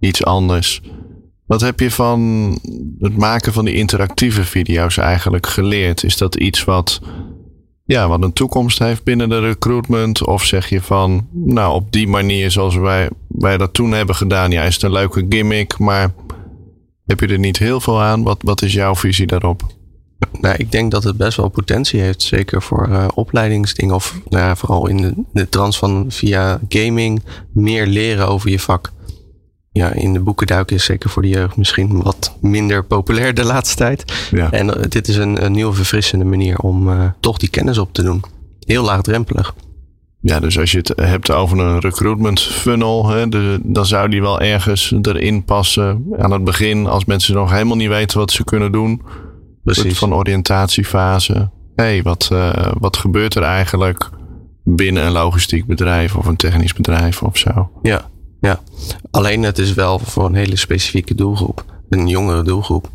iets 0.00 0.24
anders. 0.24 0.82
Wat 1.46 1.60
heb 1.60 1.80
je 1.80 1.90
van 1.90 2.20
het 3.00 3.16
maken 3.16 3.52
van 3.52 3.64
die 3.64 3.74
interactieve 3.74 4.44
video's 4.44 4.96
eigenlijk 4.96 5.46
geleerd? 5.46 6.04
Is 6.04 6.16
dat 6.16 6.34
iets 6.34 6.64
wat, 6.64 7.00
ja, 7.84 8.08
wat 8.08 8.22
een 8.22 8.32
toekomst 8.32 8.78
heeft 8.78 9.04
binnen 9.04 9.28
de 9.28 9.38
recruitment? 9.38 10.26
Of 10.26 10.44
zeg 10.44 10.68
je 10.68 10.80
van, 10.80 11.28
nou, 11.32 11.74
op 11.74 11.92
die 11.92 12.08
manier 12.08 12.50
zoals 12.50 12.76
wij, 12.76 13.08
wij 13.28 13.56
dat 13.56 13.74
toen 13.74 13.92
hebben 13.92 14.14
gedaan, 14.14 14.50
ja, 14.50 14.62
is 14.62 14.74
het 14.74 14.82
een 14.82 14.92
leuke 14.92 15.26
gimmick, 15.28 15.78
maar 15.78 16.12
heb 17.06 17.20
je 17.20 17.26
er 17.26 17.38
niet 17.38 17.58
heel 17.58 17.80
veel 17.80 18.00
aan? 18.00 18.22
Wat, 18.22 18.38
wat 18.42 18.62
is 18.62 18.72
jouw 18.72 18.94
visie 18.94 19.26
daarop? 19.26 19.62
Nou, 20.40 20.54
ik 20.58 20.72
denk 20.72 20.90
dat 20.90 21.04
het 21.04 21.16
best 21.16 21.36
wel 21.36 21.48
potentie 21.48 22.00
heeft. 22.00 22.22
Zeker 22.22 22.62
voor 22.62 22.88
uh, 22.88 23.08
opleidingsdingen. 23.14 23.94
Of 23.94 24.20
nou 24.28 24.44
ja, 24.44 24.56
vooral 24.56 24.88
in 24.88 24.96
de, 24.96 25.14
de 25.32 25.48
trans 25.48 25.78
van 25.78 26.04
via 26.08 26.60
gaming 26.68 27.22
meer 27.52 27.86
leren 27.86 28.28
over 28.28 28.50
je 28.50 28.58
vak. 28.58 28.92
Ja, 29.72 29.92
in 29.92 30.12
de 30.12 30.20
boeken 30.20 30.46
duiken 30.46 30.76
is 30.76 30.84
zeker 30.84 31.10
voor 31.10 31.22
de 31.22 31.28
jeugd 31.28 31.56
misschien 31.56 32.02
wat 32.02 32.36
minder 32.40 32.84
populair 32.84 33.34
de 33.34 33.44
laatste 33.44 33.76
tijd. 33.76 34.28
Ja. 34.30 34.50
En 34.50 34.66
uh, 34.66 34.74
dit 34.88 35.08
is 35.08 35.16
een, 35.16 35.44
een 35.44 35.52
nieuwe 35.52 35.74
verfrissende 35.74 36.24
manier 36.24 36.58
om 36.58 36.88
uh, 36.88 37.04
toch 37.20 37.38
die 37.38 37.48
kennis 37.48 37.78
op 37.78 37.92
te 37.92 38.02
doen. 38.02 38.22
Heel 38.60 38.84
laagdrempelig. 38.84 39.54
Ja, 40.20 40.40
dus 40.40 40.58
als 40.58 40.72
je 40.72 40.78
het 40.78 40.92
hebt 40.96 41.30
over 41.30 41.58
een 41.58 41.80
recruitment 41.80 42.40
funnel, 42.40 43.08
hè, 43.08 43.28
de, 43.28 43.60
dan 43.62 43.86
zou 43.86 44.08
die 44.08 44.20
wel 44.20 44.40
ergens 44.40 44.94
erin 45.02 45.44
passen 45.44 46.04
aan 46.18 46.32
het 46.32 46.44
begin, 46.44 46.86
als 46.86 47.04
mensen 47.04 47.34
nog 47.34 47.50
helemaal 47.50 47.76
niet 47.76 47.88
weten 47.88 48.18
wat 48.18 48.30
ze 48.30 48.44
kunnen 48.44 48.72
doen. 48.72 49.02
Precies. 49.64 49.98
Van 49.98 50.14
oriëntatiefase. 50.14 51.50
Hé, 51.76 51.84
hey, 51.84 52.02
wat, 52.02 52.28
uh, 52.32 52.72
wat 52.78 52.96
gebeurt 52.96 53.34
er 53.34 53.42
eigenlijk 53.42 54.10
binnen 54.64 55.06
een 55.06 55.12
logistiek 55.12 55.66
bedrijf 55.66 56.16
of 56.16 56.26
een 56.26 56.36
technisch 56.36 56.72
bedrijf 56.72 57.22
of 57.22 57.38
zo? 57.38 57.70
Ja, 57.82 58.10
ja. 58.42 58.60
Alleen 59.10 59.42
het 59.42 59.58
is 59.58 59.74
wel 59.74 59.98
voor 59.98 60.24
een 60.24 60.34
hele 60.34 60.56
specifieke 60.56 61.14
doelgroep. 61.14 61.64
Een 61.88 62.08
jongere 62.08 62.42
doelgroep. 62.42 62.88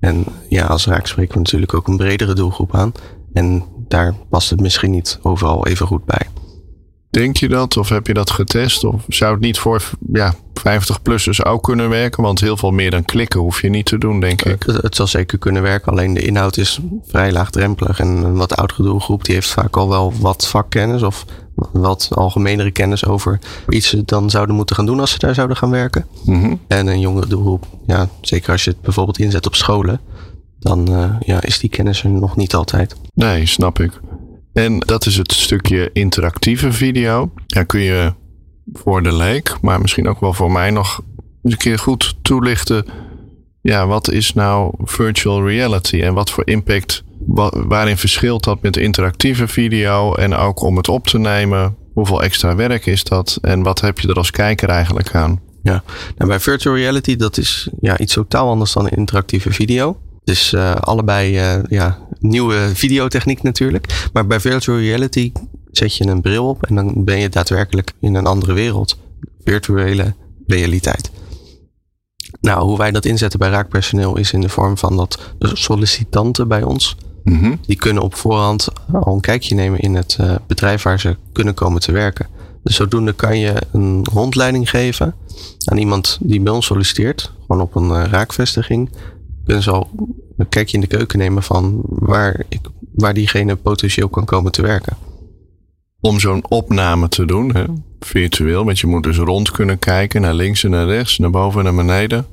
En 0.00 0.24
ja, 0.48 0.66
als 0.66 0.86
raak 0.86 1.06
spreken 1.06 1.32
we 1.32 1.38
natuurlijk 1.38 1.74
ook 1.74 1.88
een 1.88 1.96
bredere 1.96 2.34
doelgroep 2.34 2.74
aan. 2.74 2.92
En 3.32 3.64
daar 3.88 4.14
past 4.28 4.50
het 4.50 4.60
misschien 4.60 4.90
niet 4.90 5.18
overal 5.22 5.66
even 5.66 5.86
goed 5.86 6.04
bij. 6.04 6.26
Denk 7.10 7.36
je 7.36 7.48
dat? 7.48 7.76
Of 7.76 7.88
heb 7.88 8.06
je 8.06 8.14
dat 8.14 8.30
getest? 8.30 8.84
Of 8.84 9.04
zou 9.08 9.32
het 9.32 9.40
niet 9.40 9.58
voor 9.58 9.82
ja, 10.12 10.34
50-plussers 10.58 11.44
ook 11.44 11.62
kunnen 11.62 11.88
werken? 11.88 12.22
Want 12.22 12.40
heel 12.40 12.56
veel 12.56 12.70
meer 12.70 12.90
dan 12.90 13.04
klikken 13.04 13.40
hoef 13.40 13.62
je 13.62 13.68
niet 13.68 13.86
te 13.86 13.98
doen, 13.98 14.20
denk 14.20 14.42
ik. 14.42 14.62
Het, 14.62 14.82
het 14.82 14.96
zal 14.96 15.06
zeker 15.06 15.38
kunnen 15.38 15.62
werken. 15.62 15.92
Alleen 15.92 16.14
de 16.14 16.22
inhoud 16.22 16.56
is 16.56 16.80
vrij 17.06 17.32
laagdrempelig. 17.32 18.00
En 18.00 18.08
een 18.08 18.36
wat 18.36 18.56
oudere 18.56 18.82
doelgroep 18.82 19.24
die 19.24 19.34
heeft 19.34 19.50
vaak 19.50 19.76
al 19.76 19.88
wel 19.88 20.12
wat 20.20 20.48
vakkennis. 20.48 21.02
Of 21.02 21.24
wat 21.72 22.08
algemenere 22.14 22.70
kennis 22.70 23.06
over 23.06 23.38
iets 23.68 23.88
ze 23.88 24.04
dan 24.04 24.30
zouden 24.30 24.54
moeten 24.56 24.76
gaan 24.76 24.86
doen 24.86 25.00
als 25.00 25.10
ze 25.10 25.18
daar 25.18 25.34
zouden 25.34 25.56
gaan 25.56 25.70
werken. 25.70 26.06
Mm 26.24 26.40
-hmm. 26.40 26.60
En 26.66 26.86
een 26.86 27.00
jongere 27.00 27.26
doelgroep, 27.26 27.66
ja, 27.86 28.08
zeker 28.20 28.52
als 28.52 28.64
je 28.64 28.70
het 28.70 28.80
bijvoorbeeld 28.80 29.18
inzet 29.18 29.46
op 29.46 29.54
scholen. 29.54 30.00
Dan 30.58 30.90
uh, 30.92 31.14
ja, 31.20 31.42
is 31.42 31.58
die 31.58 31.70
kennis 31.70 32.04
er 32.04 32.10
nog 32.10 32.36
niet 32.36 32.54
altijd. 32.54 32.96
Nee, 33.14 33.46
snap 33.46 33.78
ik. 33.78 34.00
En 34.52 34.78
dat 34.78 35.06
is 35.06 35.16
het 35.16 35.32
stukje 35.32 35.90
interactieve 35.92 36.72
video. 36.72 37.30
Ja, 37.46 37.62
kun 37.62 37.80
je 37.80 38.12
voor 38.72 39.02
de 39.02 39.14
leek, 39.14 39.56
maar 39.60 39.80
misschien 39.80 40.08
ook 40.08 40.20
wel 40.20 40.32
voor 40.32 40.52
mij 40.52 40.70
nog 40.70 41.00
eens 41.42 41.52
een 41.52 41.58
keer 41.58 41.78
goed 41.78 42.16
toelichten. 42.22 42.84
Ja, 43.60 43.86
wat 43.86 44.10
is 44.10 44.34
nou 44.34 44.74
virtual 44.78 45.46
reality 45.46 46.00
en 46.00 46.14
wat 46.14 46.30
voor 46.30 46.46
impact, 46.46 47.04
waarin 47.66 47.98
verschilt 47.98 48.44
dat 48.44 48.62
met 48.62 48.76
interactieve 48.76 49.48
video 49.48 50.14
en 50.14 50.34
ook 50.34 50.62
om 50.62 50.76
het 50.76 50.88
op 50.88 51.06
te 51.06 51.18
nemen? 51.18 51.76
Hoeveel 51.94 52.22
extra 52.22 52.54
werk 52.54 52.86
is 52.86 53.04
dat 53.04 53.38
en 53.40 53.62
wat 53.62 53.80
heb 53.80 53.98
je 53.98 54.08
er 54.08 54.14
als 54.14 54.30
kijker 54.30 54.68
eigenlijk 54.68 55.14
aan? 55.14 55.40
Ja, 55.62 55.82
nou 56.16 56.30
bij 56.30 56.40
virtual 56.40 56.76
reality 56.76 57.16
dat 57.16 57.38
is 57.38 57.68
ja, 57.80 57.98
iets 57.98 58.14
totaal 58.14 58.48
anders 58.48 58.72
dan 58.72 58.88
interactieve 58.88 59.52
video. 59.52 59.96
Dus 60.24 60.52
uh, 60.52 60.74
allebei 60.74 61.56
uh, 61.56 61.62
ja, 61.68 61.98
nieuwe 62.18 62.70
videotechniek 62.74 63.42
natuurlijk. 63.42 64.08
Maar 64.12 64.26
bij 64.26 64.40
virtual 64.40 64.78
reality 64.78 65.32
zet 65.70 65.96
je 65.96 66.06
een 66.06 66.20
bril 66.20 66.48
op 66.48 66.66
en 66.66 66.74
dan 66.74 67.04
ben 67.04 67.18
je 67.18 67.28
daadwerkelijk 67.28 67.92
in 68.00 68.14
een 68.14 68.26
andere 68.26 68.52
wereld. 68.52 68.98
Virtuele 69.44 70.14
realiteit. 70.46 71.10
Nou, 72.40 72.64
hoe 72.64 72.78
wij 72.78 72.90
dat 72.90 73.04
inzetten 73.04 73.38
bij 73.38 73.50
raakpersoneel 73.50 74.16
is 74.16 74.32
in 74.32 74.40
de 74.40 74.48
vorm 74.48 74.78
van 74.78 74.96
dat 74.96 75.34
sollicitanten 75.38 76.48
bij 76.48 76.62
ons 76.62 76.96
Mhm. 77.24 77.54
Die 77.66 77.76
kunnen 77.76 78.02
op 78.02 78.14
voorhand 78.14 78.68
al 78.92 79.14
een 79.14 79.20
kijkje 79.20 79.54
nemen 79.54 79.80
in 79.80 79.94
het 79.94 80.16
uh, 80.20 80.34
bedrijf 80.46 80.82
waar 80.82 81.00
ze 81.00 81.16
kunnen 81.32 81.54
komen 81.54 81.80
te 81.80 81.92
werken. 81.92 82.26
Dus 82.62 82.76
zodoende 82.76 83.12
kan 83.12 83.38
je 83.38 83.54
een 83.72 84.04
rondleiding 84.12 84.70
geven 84.70 85.14
aan 85.64 85.78
iemand 85.78 86.18
die 86.20 86.40
bij 86.40 86.52
ons 86.52 86.66
solliciteert, 86.66 87.32
gewoon 87.40 87.62
op 87.62 87.74
een 87.74 87.88
uh, 87.88 88.04
raakvestiging. 88.04 88.90
Kunnen 89.44 89.62
ze 89.62 89.70
al 89.70 89.90
een 90.36 90.48
kijkje 90.48 90.74
in 90.74 90.80
de 90.80 90.96
keuken 90.96 91.18
nemen 91.18 91.42
van 91.42 91.80
waar, 91.84 92.44
ik, 92.48 92.60
waar 92.94 93.14
diegene 93.14 93.56
potentieel 93.56 94.08
kan 94.08 94.24
komen 94.24 94.52
te 94.52 94.62
werken. 94.62 94.96
Om 96.00 96.20
zo'n 96.20 96.44
opname 96.48 97.08
te 97.08 97.24
doen, 97.24 97.54
hè, 97.54 97.64
virtueel, 98.00 98.64
want 98.64 98.78
je 98.78 98.86
moet 98.86 99.02
dus 99.02 99.18
rond 99.18 99.50
kunnen 99.50 99.78
kijken 99.78 100.20
naar 100.20 100.34
links 100.34 100.64
en 100.64 100.70
naar 100.70 100.86
rechts, 100.86 101.18
naar 101.18 101.30
boven 101.30 101.58
en 101.58 101.64
naar 101.64 101.84
beneden 101.84 102.26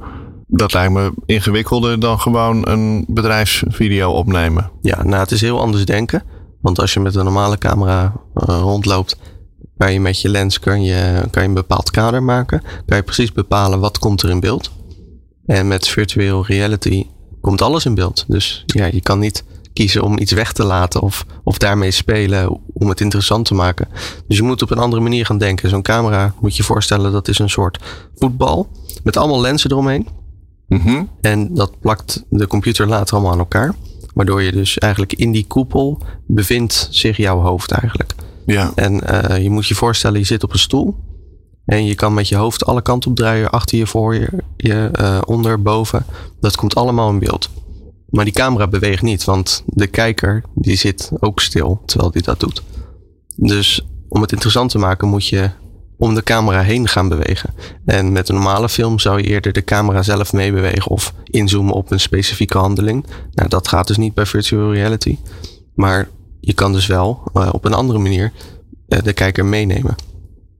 dat 0.51 0.73
lijkt 0.73 0.93
me 0.93 1.11
ingewikkelder 1.25 1.99
dan 1.99 2.19
gewoon 2.19 2.69
een 2.69 3.05
bedrijfsvideo 3.07 4.11
opnemen. 4.11 4.71
Ja, 4.81 5.03
nou 5.03 5.21
het 5.21 5.31
is 5.31 5.41
heel 5.41 5.59
anders 5.59 5.85
denken. 5.85 6.23
Want 6.61 6.79
als 6.79 6.93
je 6.93 6.99
met 6.99 7.15
een 7.15 7.23
normale 7.23 7.57
camera 7.57 8.13
uh, 8.35 8.59
rondloopt, 8.59 9.17
kan 9.77 9.93
je 9.93 9.99
met 9.99 10.21
je 10.21 10.29
lens 10.29 10.59
kan 10.59 10.83
je, 10.83 11.27
kan 11.31 11.41
je 11.41 11.47
een 11.47 11.53
bepaald 11.53 11.91
kader 11.91 12.23
maken. 12.23 12.61
Kan 12.85 12.97
je 12.97 13.03
precies 13.03 13.31
bepalen 13.31 13.79
wat 13.79 13.99
komt 13.99 14.21
er 14.21 14.29
in 14.29 14.39
beeld. 14.39 14.71
En 15.45 15.67
met 15.67 15.87
virtual 15.87 16.45
reality 16.45 17.05
komt 17.41 17.61
alles 17.61 17.85
in 17.85 17.95
beeld. 17.95 18.25
Dus 18.27 18.63
ja, 18.65 18.85
je 18.85 19.01
kan 19.01 19.19
niet 19.19 19.43
kiezen 19.73 20.03
om 20.03 20.19
iets 20.19 20.31
weg 20.31 20.53
te 20.53 20.63
laten 20.63 21.01
of, 21.01 21.25
of 21.43 21.57
daarmee 21.57 21.91
spelen 21.91 22.59
om 22.73 22.89
het 22.89 23.01
interessant 23.01 23.45
te 23.45 23.53
maken. 23.53 23.87
Dus 24.27 24.37
je 24.37 24.43
moet 24.43 24.61
op 24.61 24.71
een 24.71 24.77
andere 24.77 25.01
manier 25.01 25.25
gaan 25.25 25.37
denken. 25.37 25.69
Zo'n 25.69 25.81
camera 25.81 26.33
moet 26.39 26.55
je 26.55 26.63
voorstellen, 26.63 27.11
dat 27.11 27.27
is 27.27 27.39
een 27.39 27.49
soort 27.49 27.79
voetbal 28.15 28.67
met 29.03 29.17
allemaal 29.17 29.41
lenzen 29.41 29.71
eromheen. 29.71 30.07
Mhm. 30.69 31.03
En 31.21 31.53
dat 31.53 31.79
plakt 31.79 32.25
de 32.29 32.47
computer 32.47 32.87
later 32.87 33.13
allemaal 33.13 33.31
aan 33.31 33.39
elkaar. 33.39 33.75
Waardoor 34.13 34.41
je 34.41 34.51
dus 34.51 34.77
eigenlijk 34.77 35.13
in 35.13 35.31
die 35.31 35.47
koepel 35.47 36.01
bevindt 36.27 36.87
zich 36.91 37.17
jouw 37.17 37.39
hoofd 37.39 37.71
eigenlijk. 37.71 38.15
Ja. 38.45 38.71
En 38.75 38.93
uh, 38.93 39.43
je 39.43 39.49
moet 39.49 39.67
je 39.67 39.75
voorstellen, 39.75 40.19
je 40.19 40.25
zit 40.25 40.43
op 40.43 40.53
een 40.53 40.59
stoel. 40.59 40.95
En 41.65 41.85
je 41.85 41.95
kan 41.95 42.13
met 42.13 42.27
je 42.27 42.35
hoofd 42.35 42.65
alle 42.65 42.81
kanten 42.81 43.09
op 43.09 43.15
draaien. 43.15 43.49
Achter 43.49 43.77
je, 43.77 43.87
voor 43.87 44.15
je, 44.15 44.29
je 44.57 44.89
uh, 44.99 45.21
onder, 45.25 45.61
boven. 45.61 46.05
Dat 46.39 46.55
komt 46.55 46.75
allemaal 46.75 47.09
in 47.09 47.19
beeld. 47.19 47.49
Maar 48.09 48.25
die 48.25 48.33
camera 48.33 48.67
beweegt 48.67 49.01
niet, 49.01 49.23
want 49.23 49.63
de 49.65 49.87
kijker 49.87 50.43
die 50.53 50.75
zit 50.75 51.11
ook 51.19 51.39
stil 51.39 51.81
terwijl 51.85 52.11
die 52.11 52.21
dat 52.21 52.39
doet. 52.39 52.63
Dus 53.35 53.85
om 54.07 54.21
het 54.21 54.31
interessant 54.31 54.71
te 54.71 54.77
maken 54.77 55.07
moet 55.07 55.27
je 55.27 55.49
om 55.99 56.15
de 56.15 56.23
camera 56.23 56.61
heen 56.61 56.87
gaan 56.87 57.09
bewegen. 57.09 57.53
En 57.85 58.11
met 58.11 58.29
een 58.29 58.35
normale 58.35 58.69
film 58.69 58.99
zou 58.99 59.17
je 59.17 59.27
eerder 59.27 59.53
de 59.53 59.63
camera 59.63 60.03
zelf 60.03 60.33
meebewegen 60.33 60.91
of 60.91 61.13
inzoomen 61.23 61.73
op 61.73 61.91
een 61.91 61.99
specifieke 61.99 62.57
handeling. 62.57 63.05
Nou, 63.31 63.49
dat 63.49 63.67
gaat 63.67 63.87
dus 63.87 63.97
niet 63.97 64.13
bij 64.13 64.25
virtual 64.25 64.73
reality. 64.73 65.17
Maar 65.75 66.09
je 66.39 66.53
kan 66.53 66.73
dus 66.73 66.85
wel 66.85 67.23
uh, 67.33 67.49
op 67.51 67.65
een 67.65 67.73
andere 67.73 67.99
manier 67.99 68.31
uh, 68.87 68.99
de 69.03 69.13
kijker 69.13 69.45
meenemen. 69.45 69.95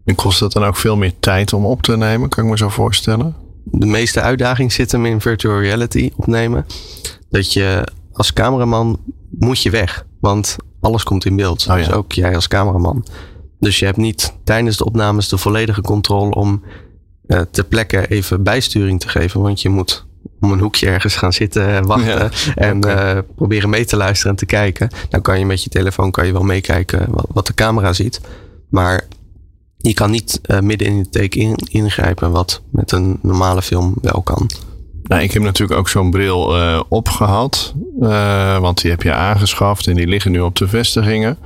En 0.05 0.15
kost 0.15 0.39
dat 0.39 0.51
dan 0.51 0.63
ook 0.63 0.75
veel 0.75 0.97
meer 0.97 1.13
tijd 1.19 1.53
om 1.53 1.65
op 1.65 1.81
te 1.81 1.97
nemen, 1.97 2.29
kan 2.29 2.43
ik 2.43 2.49
me 2.49 2.57
zo 2.57 2.69
voorstellen? 2.69 3.35
De 3.63 3.85
meeste 3.85 4.21
uitdaging 4.21 4.71
zit 4.71 4.91
hem 4.91 5.05
in 5.05 5.21
virtual 5.21 5.59
reality 5.59 6.11
opnemen. 6.15 6.65
Dat 7.29 7.53
je 7.53 7.87
als 8.13 8.33
cameraman 8.33 8.99
moet 9.29 9.61
je 9.61 9.69
weg, 9.69 10.05
want 10.19 10.55
alles 10.79 11.03
komt 11.03 11.25
in 11.25 11.35
beeld. 11.35 11.61
Oh 11.61 11.65
ja. 11.67 11.75
Dus 11.75 11.91
ook 11.91 12.11
jij 12.11 12.35
als 12.35 12.47
cameraman. 12.47 13.05
Dus 13.59 13.79
je 13.79 13.85
hebt 13.85 13.97
niet 13.97 14.33
tijdens 14.43 14.77
de 14.77 14.85
opnames 14.85 15.29
de 15.29 15.37
volledige 15.37 15.81
controle 15.81 16.35
om 16.35 16.63
uh, 17.27 17.41
ter 17.51 17.63
plekke 17.63 18.07
even 18.07 18.43
bijsturing 18.43 18.99
te 18.99 19.09
geven. 19.09 19.41
Want 19.41 19.61
je 19.61 19.69
moet 19.69 20.07
om 20.39 20.51
een 20.51 20.59
hoekje 20.59 20.87
ergens 20.87 21.15
gaan 21.15 21.33
zitten 21.33 21.85
wachten 21.85 22.31
en 22.55 22.87
uh, 22.87 23.17
proberen 23.35 23.69
mee 23.69 23.85
te 23.85 23.97
luisteren 23.97 24.31
en 24.31 24.37
te 24.37 24.45
kijken. 24.45 24.89
Dan 25.09 25.21
kan 25.21 25.39
je 25.39 25.45
met 25.45 25.63
je 25.63 25.69
telefoon 25.69 26.11
kan 26.11 26.25
je 26.25 26.31
wel 26.31 26.43
meekijken 26.43 27.05
wat, 27.09 27.25
wat 27.33 27.47
de 27.47 27.53
camera 27.53 27.93
ziet. 27.93 28.21
Maar 28.69 29.07
je 29.77 29.93
kan 29.93 30.11
niet 30.11 30.41
uh, 30.45 30.59
midden 30.59 30.87
in 30.87 31.03
de 31.03 31.09
take 31.09 31.39
in, 31.39 31.55
ingrijpen, 31.69 32.31
wat 32.31 32.61
met 32.71 32.91
een 32.91 33.19
normale 33.21 33.61
film 33.61 33.93
wel 34.01 34.21
kan. 34.21 34.49
Nou, 35.03 35.21
ik 35.21 35.31
heb 35.31 35.43
natuurlijk 35.43 35.79
ook 35.79 35.89
zo'n 35.89 36.11
bril 36.11 36.57
uh, 36.57 36.81
opgehad, 36.89 37.73
want 38.59 38.81
die 38.81 38.91
heb 38.91 39.01
je 39.01 39.13
aangeschaft 39.13 39.87
en 39.87 39.95
die 39.95 40.07
liggen 40.07 40.31
nu 40.31 40.39
op 40.39 40.55
de 40.55 40.67
vestigingen. 40.67 41.37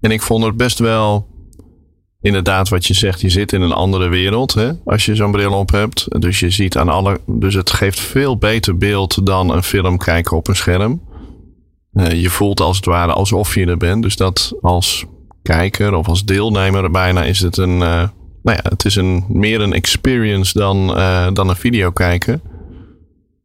En 0.00 0.10
ik 0.10 0.22
vond 0.22 0.44
het 0.44 0.56
best 0.56 0.78
wel 0.78 1.26
inderdaad 2.20 2.68
wat 2.68 2.86
je 2.86 2.94
zegt, 2.94 3.20
je 3.20 3.28
zit 3.28 3.52
in 3.52 3.62
een 3.62 3.72
andere 3.72 4.08
wereld 4.08 4.54
hè, 4.54 4.70
als 4.84 5.04
je 5.04 5.14
zo'n 5.14 5.30
bril 5.30 5.52
op 5.52 5.70
hebt. 5.70 6.20
Dus 6.20 6.40
je 6.40 6.50
ziet 6.50 6.76
aan 6.76 6.88
alle. 6.88 7.20
Dus 7.26 7.54
het 7.54 7.70
geeft 7.70 8.00
veel 8.00 8.36
beter 8.36 8.76
beeld 8.76 9.26
dan 9.26 9.52
een 9.52 9.62
film 9.62 9.98
kijken 9.98 10.36
op 10.36 10.48
een 10.48 10.56
scherm. 10.56 11.00
Uh, 11.92 12.10
je 12.10 12.30
voelt 12.30 12.60
als 12.60 12.76
het 12.76 12.86
ware 12.86 13.12
alsof 13.12 13.54
je 13.54 13.66
er 13.66 13.76
bent. 13.76 14.02
Dus 14.02 14.16
dat 14.16 14.52
als 14.60 15.04
kijker 15.42 15.94
of 15.94 16.08
als 16.08 16.24
deelnemer 16.24 16.90
bijna 16.90 17.24
is 17.24 17.40
het 17.40 17.56
een. 17.56 17.80
Uh, 17.80 18.08
nou 18.42 18.60
ja, 18.62 18.70
het 18.70 18.84
is 18.84 18.96
een, 18.96 19.24
meer 19.28 19.60
een 19.60 19.72
experience 19.72 20.58
dan, 20.58 20.98
uh, 20.98 21.26
dan 21.32 21.48
een 21.48 21.56
video 21.56 21.90
kijken. 21.90 22.42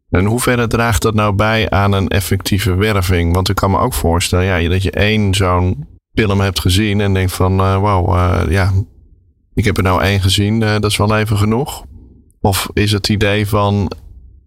En 0.10 0.25
hoe 0.25 0.39
ver 0.39 0.70
draagt 0.70 1.01
dat 1.01 1.13
nou 1.13 1.34
bij 1.34 1.70
aan 1.70 1.92
een 1.94 2.08
effectieve 2.08 2.75
werving? 2.75 3.34
Want 3.34 3.50
ik 3.50 3.56
kan 3.56 3.72
me 3.72 3.77
ook 3.77 3.94
voorstellen 3.94 4.46
ja, 4.46 4.70
dat 4.70 4.84
je 4.84 4.92
één 4.92 5.34
zo'n 5.34 5.88
film 6.13 6.39
hebt 6.39 6.60
gezien 6.60 7.01
en 7.01 7.13
denkt 7.13 7.34
van 7.34 7.60
uh, 7.60 7.82
wauw, 7.82 8.15
uh, 8.15 8.41
ja, 8.50 8.72
ik 9.53 9.65
heb 9.65 9.77
er 9.77 9.84
nou 9.84 10.01
één 10.01 10.22
gezien, 10.22 10.62
uh, 10.62 10.72
dat 10.72 10.91
is 10.91 10.98
wel 10.98 11.17
even 11.17 11.38
genoeg? 11.38 11.86
Of 12.41 12.70
is 12.74 12.91
het 12.91 13.10
idee 13.10 13.48
van 13.48 13.91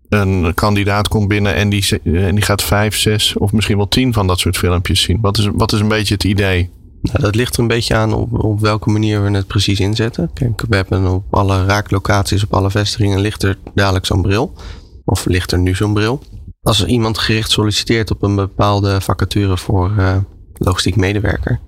een 0.09 0.55
kandidaat 0.55 1.09
komt 1.09 1.29
binnen 1.29 1.55
en 1.55 1.69
die, 1.69 2.01
en 2.03 2.35
die 2.35 2.45
gaat 2.45 2.63
vijf, 2.63 2.97
zes 2.97 3.37
of 3.37 3.53
misschien 3.53 3.77
wel 3.77 3.89
tien 3.89 4.13
van 4.13 4.27
dat 4.27 4.39
soort 4.39 4.57
filmpjes 4.57 5.03
zien? 5.03 5.19
Wat 5.21 5.39
is, 5.39 5.49
wat 5.53 5.73
is 5.73 5.81
een 5.81 5.89
beetje 5.89 6.15
het 6.15 6.25
idee? 6.25 6.71
Nou, 7.03 7.21
dat 7.21 7.35
ligt 7.35 7.55
er 7.55 7.61
een 7.61 7.69
beetje 7.69 7.95
aan 7.95 8.13
op, 8.13 8.45
op 8.45 8.61
welke 8.61 8.91
manier 8.91 9.23
we 9.23 9.31
het 9.31 9.47
precies 9.47 9.81
inzetten. 9.81 10.31
Kijk, 10.35 10.63
we 10.69 10.77
hebben 10.77 11.07
op 11.07 11.25
alle 11.35 11.65
raaklocaties, 11.65 12.45
op 12.45 12.55
alle 12.55 12.71
vestigingen 12.71 13.21
ligt 13.21 13.43
er 13.43 13.59
dadelijk 13.75 14.07
zo'n 14.07 14.23
bril. 14.23 14.53
Of 15.05 15.25
ligt 15.25 15.53
er 15.53 15.59
nu 15.59 15.75
zo'n 15.75 15.95
bril. 15.95 16.23
Als 16.63 16.85
iemand 16.85 17.19
gericht 17.19 17.51
solliciteert 17.51 18.11
op 18.11 18.23
een 18.23 18.35
bepaalde 18.35 19.01
vacature 19.01 19.57
voor 19.57 19.93
logistiek 20.59 20.97
medewerker. 20.97 21.61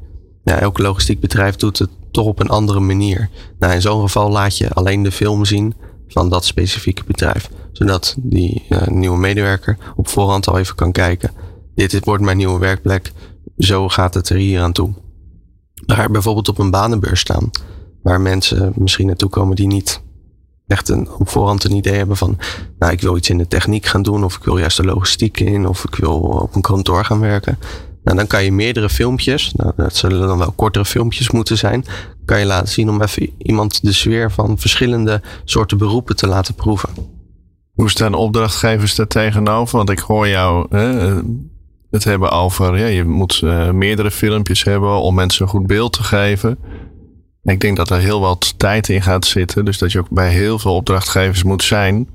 Ja, 0.45 0.59
elk 0.59 0.79
logistiek 0.79 1.21
bedrijf 1.21 1.57
doet 1.57 1.79
het 1.79 1.91
toch 2.11 2.27
op 2.27 2.41
een 2.41 2.49
andere 2.49 2.81
manier. 2.81 3.29
Nou, 3.59 3.73
in 3.73 3.81
zo'n 3.81 4.01
geval 4.01 4.31
laat 4.31 4.59
je 4.59 4.73
alleen 4.73 5.03
de 5.03 5.13
film 5.13 5.45
zien 5.45 5.75
van 6.09 6.29
dat 6.29 6.45
specifieke 6.45 7.05
bedrijf. 7.07 7.51
Zodat 7.73 8.17
die 8.19 8.65
uh, 8.69 8.87
nieuwe 8.87 9.19
medewerker 9.19 9.77
op 9.97 10.09
voorhand 10.09 10.49
al 10.49 10.59
even 10.59 10.75
kan 10.75 10.93
kijken. 10.93 11.31
Dit 11.75 12.05
wordt 12.05 12.23
mijn 12.23 12.37
nieuwe 12.37 12.59
werkplek. 12.59 13.13
Zo 13.59 13.89
gaat 13.89 14.15
het 14.15 14.29
er 14.29 14.37
hier 14.37 14.61
aan 14.61 14.73
toe. 14.73 14.91
Maar 15.87 16.11
bijvoorbeeld 16.11 16.49
op 16.49 16.59
een 16.59 16.71
banenbeurs 16.71 17.21
staan. 17.21 17.51
Waar 18.03 18.21
mensen 18.21 18.73
misschien 18.77 19.07
naartoe 19.07 19.31
komen 19.31 19.57
die 19.57 19.67
niet 19.67 20.03
echt 20.67 20.89
een, 20.89 21.09
op 21.11 21.29
voorhand 21.29 21.65
een 21.65 21.77
idee 21.77 21.95
hebben 21.95 22.17
van... 22.17 22.39
Nou, 22.79 22.93
ik 22.93 23.01
wil 23.01 23.17
iets 23.17 23.31
in 23.31 23.39
de 23.39 23.49
techniek 23.49 23.87
gaan 23.87 24.03
doen. 24.03 24.25
Of 24.25 24.37
ik 24.37 24.45
wil 24.45 24.59
juist 24.59 24.77
de 24.77 24.85
logistiek 24.85 25.41
in. 25.41 25.69
Of 25.69 25.85
ik 25.85 25.95
wil 25.95 26.19
op 26.19 26.55
een 26.55 26.63
kantoor 26.63 27.05
gaan 27.05 27.21
werken. 27.21 27.59
Nou, 28.09 28.21
dan 28.21 28.29
kan 28.29 28.45
je 28.45 28.53
meerdere 28.53 28.89
filmpjes, 28.89 29.53
nou, 29.53 29.73
dat 29.77 29.97
zullen 29.97 30.27
dan 30.27 30.39
wel 30.39 30.53
kortere 30.53 30.85
filmpjes 30.85 31.31
moeten 31.31 31.59
zijn, 31.59 31.85
kan 32.25 32.39
je 32.39 32.47
laten 32.47 32.69
zien 32.69 32.89
om 32.89 33.03
even 33.03 33.31
iemand 33.39 33.85
de 33.85 33.93
sfeer 33.93 34.31
van 34.31 34.59
verschillende 34.59 35.23
soorten 35.45 35.79
beroepen 35.79 36.17
te 36.17 36.27
laten 36.27 36.55
proeven. 36.55 36.89
Hoe 37.75 37.91
staan 37.91 38.15
opdrachtgevers 38.15 38.95
daar 38.95 39.07
tegenover? 39.07 39.77
Want 39.77 39.91
ik 39.91 39.99
hoor 39.99 40.29
jou 40.29 40.67
hè, 40.71 41.21
het 41.91 42.05
hebben 42.05 42.31
over, 42.31 42.79
ja, 42.79 42.87
je 42.87 43.05
moet 43.05 43.41
uh, 43.45 43.71
meerdere 43.71 44.11
filmpjes 44.11 44.65
hebben 44.65 45.01
om 45.01 45.15
mensen 45.15 45.43
een 45.43 45.51
goed 45.51 45.67
beeld 45.67 45.93
te 45.93 46.03
geven. 46.03 46.59
Ik 47.43 47.61
denk 47.61 47.77
dat 47.77 47.91
er 47.91 47.99
heel 47.99 48.21
wat 48.21 48.55
tijd 48.59 48.89
in 48.89 49.03
gaat 49.03 49.25
zitten, 49.25 49.65
dus 49.65 49.79
dat 49.79 49.93
je 49.93 49.99
ook 49.99 50.11
bij 50.11 50.31
heel 50.31 50.59
veel 50.59 50.75
opdrachtgevers 50.75 51.43
moet 51.43 51.63
zijn. 51.63 52.09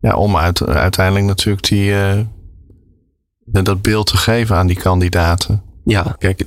Ja, 0.00 0.16
om 0.16 0.36
uit, 0.36 0.66
uiteindelijk 0.66 1.26
natuurlijk 1.26 1.68
die, 1.68 1.90
uh, 1.90 2.18
dat 3.46 3.82
beeld 3.82 4.06
te 4.06 4.16
geven 4.16 4.56
aan 4.56 4.66
die 4.66 4.76
kandidaten. 4.76 5.62
Ja, 5.84 6.16
kijk, 6.18 6.44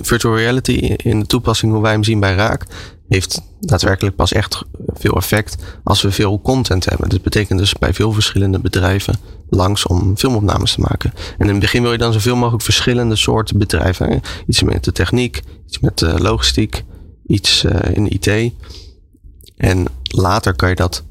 virtual 0.00 0.36
reality 0.36 0.72
in 0.96 1.20
de 1.20 1.26
toepassing 1.26 1.72
hoe 1.72 1.82
wij 1.82 1.92
hem 1.92 2.04
zien 2.04 2.20
bij 2.20 2.34
Raak 2.34 2.66
heeft 3.08 3.42
daadwerkelijk 3.60 4.16
pas 4.16 4.32
echt 4.32 4.62
veel 4.86 5.16
effect 5.16 5.56
als 5.84 6.02
we 6.02 6.10
veel 6.10 6.40
content 6.40 6.84
hebben. 6.84 7.08
Dat 7.08 7.22
betekent 7.22 7.58
dus 7.58 7.74
bij 7.74 7.94
veel 7.94 8.12
verschillende 8.12 8.58
bedrijven 8.58 9.14
langs 9.48 9.86
om 9.86 10.16
filmopnames 10.16 10.74
te 10.74 10.80
maken. 10.80 11.12
En 11.38 11.46
in 11.46 11.50
het 11.50 11.60
begin 11.60 11.82
wil 11.82 11.92
je 11.92 11.98
dan 11.98 12.12
zoveel 12.12 12.36
mogelijk 12.36 12.62
verschillende 12.62 13.16
soorten 13.16 13.58
bedrijven. 13.58 14.20
Iets 14.46 14.62
met 14.62 14.84
de 14.84 14.92
techniek, 14.92 15.42
iets 15.66 15.78
met 15.78 15.98
de 15.98 16.20
logistiek, 16.20 16.84
iets 17.26 17.64
uh, 17.64 17.72
in 17.92 18.12
IT. 18.12 18.52
En 19.56 19.86
later 20.02 20.54
kan 20.54 20.68
je 20.68 20.74
dat 20.74 21.04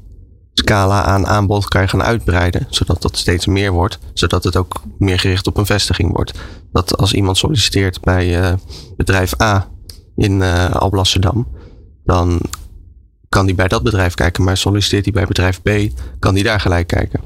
scala 0.60 1.02
aan 1.02 1.26
aanbod 1.26 1.68
kan 1.68 1.80
je 1.80 1.88
gaan 1.88 2.02
uitbreiden. 2.02 2.66
Zodat 2.70 3.02
dat 3.02 3.16
steeds 3.16 3.46
meer 3.46 3.72
wordt. 3.72 3.98
Zodat 4.12 4.44
het 4.44 4.56
ook 4.56 4.82
meer 4.98 5.18
gericht 5.18 5.46
op 5.46 5.56
een 5.56 5.66
vestiging 5.66 6.12
wordt. 6.12 6.32
Dat 6.72 6.96
als 6.96 7.12
iemand 7.12 7.36
solliciteert 7.36 8.00
bij 8.00 8.40
uh, 8.40 8.52
bedrijf 8.96 9.40
A 9.40 9.68
in 10.16 10.40
uh, 10.40 10.70
Alblasserdam. 10.70 11.48
Dan 12.04 12.40
kan 13.28 13.46
die 13.46 13.54
bij 13.54 13.68
dat 13.68 13.82
bedrijf 13.82 14.14
kijken. 14.14 14.44
Maar 14.44 14.56
solliciteert 14.56 15.04
hij 15.04 15.12
bij 15.12 15.26
bedrijf 15.26 15.62
B, 15.62 15.70
kan 16.18 16.34
die 16.34 16.44
daar 16.44 16.60
gelijk 16.60 16.86
kijken. 16.86 17.20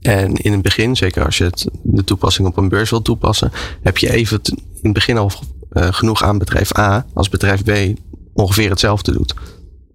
En 0.00 0.36
in 0.36 0.52
het 0.52 0.62
begin, 0.62 0.96
zeker 0.96 1.24
als 1.24 1.38
je 1.38 1.44
het, 1.44 1.68
de 1.82 2.04
toepassing 2.04 2.48
op 2.48 2.56
een 2.56 2.68
beurs 2.68 2.90
wilt 2.90 3.04
toepassen, 3.04 3.52
heb 3.82 3.98
je 3.98 4.12
even 4.12 4.40
in 4.44 4.58
het 4.82 4.92
begin 4.92 5.18
al 5.18 5.30
uh, 5.72 5.88
genoeg 5.90 6.22
aan 6.22 6.38
bedrijf 6.38 6.78
A 6.78 7.06
als 7.14 7.28
bedrijf 7.28 7.64
B 7.64 7.98
ongeveer 8.32 8.70
hetzelfde 8.70 9.12
doet. 9.12 9.34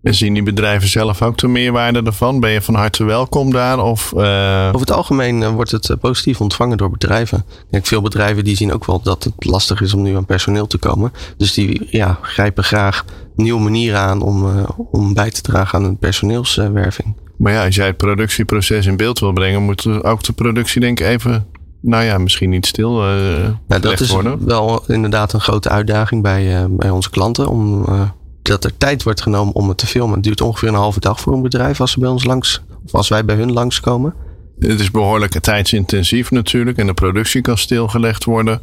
En 0.05 0.15
zien 0.15 0.33
die 0.33 0.43
bedrijven 0.43 0.89
zelf 0.89 1.21
ook 1.21 1.37
de 1.37 1.47
meerwaarde 1.47 2.01
ervan? 2.03 2.39
Ben 2.39 2.51
je 2.51 2.61
van 2.61 2.75
harte 2.75 3.03
welkom 3.03 3.51
daar? 3.51 3.79
Of, 3.83 4.13
uh... 4.15 4.67
Over 4.67 4.79
het 4.79 4.91
algemeen 4.91 5.41
uh, 5.41 5.49
wordt 5.49 5.71
het 5.71 5.95
positief 5.99 6.41
ontvangen 6.41 6.77
door 6.77 6.89
bedrijven. 6.89 7.45
Kijk, 7.71 7.85
veel 7.85 8.01
bedrijven 8.01 8.43
die 8.43 8.55
zien 8.55 8.73
ook 8.73 8.85
wel 8.85 9.01
dat 9.01 9.23
het 9.23 9.33
lastig 9.37 9.81
is 9.81 9.93
om 9.93 10.01
nu 10.01 10.15
aan 10.15 10.25
personeel 10.25 10.67
te 10.67 10.77
komen. 10.77 11.11
Dus 11.37 11.53
die 11.53 11.87
ja, 11.89 12.19
grijpen 12.21 12.63
graag 12.63 13.05
nieuwe 13.35 13.61
manieren 13.61 13.99
aan 13.99 14.21
om, 14.21 14.65
om 14.91 15.13
bij 15.13 15.31
te 15.31 15.41
dragen 15.41 15.79
aan 15.79 15.85
een 15.85 15.97
personeelswerving. 15.97 17.15
Maar 17.37 17.53
ja, 17.53 17.65
als 17.65 17.75
jij 17.75 17.87
het 17.87 17.97
productieproces 17.97 18.85
in 18.85 18.97
beeld 18.97 19.19
wil 19.19 19.33
brengen, 19.33 19.63
moet 19.63 20.03
ook 20.03 20.23
de 20.23 20.33
productie 20.33 20.81
denk 20.81 20.99
ik 20.99 21.05
even 21.07 21.47
nou 21.81 22.03
ja, 22.03 22.17
misschien 22.17 22.49
niet 22.49 22.65
stil 22.65 23.09
uh, 23.09 23.43
ja, 23.67 23.79
Dat 23.79 23.99
is 23.99 24.09
worden. 24.09 24.45
wel 24.45 24.83
inderdaad 24.87 25.33
een 25.33 25.41
grote 25.41 25.69
uitdaging 25.69 26.21
bij, 26.21 26.61
uh, 26.61 26.65
bij 26.69 26.89
onze 26.89 27.09
klanten. 27.09 27.47
Om, 27.47 27.85
uh, 27.89 28.01
dat 28.47 28.63
er 28.63 28.77
tijd 28.77 29.03
wordt 29.03 29.21
genomen 29.21 29.55
om 29.55 29.67
het 29.67 29.77
te 29.77 29.87
filmen. 29.87 30.15
Het 30.15 30.23
duurt 30.23 30.41
ongeveer 30.41 30.67
een 30.67 30.75
halve 30.75 30.99
dag 30.99 31.19
voor 31.19 31.33
een 31.33 31.41
bedrijf 31.41 31.81
als 31.81 31.91
ze 31.91 31.99
bij 31.99 32.09
ons 32.09 32.23
langs, 32.23 32.61
of 32.85 32.93
als 32.93 33.07
wij 33.07 33.25
bij 33.25 33.35
hun 33.35 33.53
langskomen. 33.53 34.13
Het 34.59 34.79
is 34.79 34.91
behoorlijk 34.91 35.39
tijdsintensief 35.39 36.31
natuurlijk 36.31 36.77
en 36.77 36.87
de 36.87 36.93
productie 36.93 37.41
kan 37.41 37.57
stilgelegd 37.57 38.23
worden. 38.23 38.61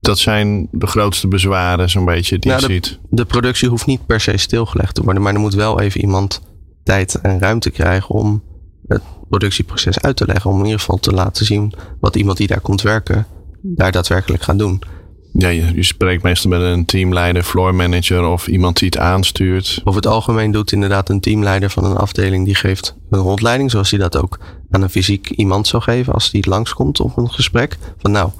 Dat 0.00 0.18
zijn 0.18 0.68
de 0.70 0.86
grootste 0.86 1.28
bezwaren, 1.28 1.90
zo'n 1.90 2.04
beetje, 2.04 2.38
die 2.38 2.50
nou, 2.50 2.62
je 2.62 2.68
de, 2.68 2.74
ziet. 2.74 2.98
De 3.10 3.24
productie 3.24 3.68
hoeft 3.68 3.86
niet 3.86 4.06
per 4.06 4.20
se 4.20 4.36
stilgelegd 4.36 4.94
te 4.94 5.02
worden, 5.02 5.22
maar 5.22 5.34
er 5.34 5.40
moet 5.40 5.54
wel 5.54 5.80
even 5.80 6.00
iemand 6.00 6.40
tijd 6.82 7.14
en 7.14 7.38
ruimte 7.38 7.70
krijgen 7.70 8.14
om 8.14 8.42
het 8.86 9.02
productieproces 9.28 10.00
uit 10.00 10.16
te 10.16 10.26
leggen. 10.26 10.50
Om 10.50 10.58
in 10.58 10.64
ieder 10.64 10.80
geval 10.80 10.98
te 10.98 11.12
laten 11.12 11.46
zien 11.46 11.72
wat 12.00 12.16
iemand 12.16 12.36
die 12.36 12.46
daar 12.46 12.60
komt 12.60 12.82
werken, 12.82 13.26
daar 13.62 13.92
daadwerkelijk 13.92 14.42
gaat 14.42 14.58
doen. 14.58 14.82
Ja, 15.38 15.48
je, 15.48 15.82
spreekt 15.82 16.22
meestal 16.22 16.50
met 16.50 16.60
een 16.60 16.84
teamleider, 16.84 17.42
floor 17.42 17.74
manager 17.74 18.24
of 18.24 18.48
iemand 18.48 18.78
die 18.78 18.88
het 18.88 18.98
aanstuurt. 18.98 19.80
Over 19.84 20.00
het 20.00 20.10
algemeen 20.10 20.50
doet 20.50 20.72
inderdaad 20.72 21.08
een 21.08 21.20
teamleider 21.20 21.70
van 21.70 21.84
een 21.84 21.96
afdeling 21.96 22.44
die 22.44 22.54
geeft 22.54 22.96
een 23.10 23.18
rondleiding, 23.18 23.70
zoals 23.70 23.90
hij 23.90 23.98
dat 23.98 24.16
ook 24.16 24.38
aan 24.70 24.82
een 24.82 24.90
fysiek 24.90 25.30
iemand 25.30 25.66
zou 25.66 25.82
geven 25.82 26.12
als 26.12 26.30
die 26.30 26.48
langskomt 26.48 27.00
op 27.00 27.16
een 27.16 27.30
gesprek. 27.30 27.76
Van 27.98 28.10
nou, 28.10 28.30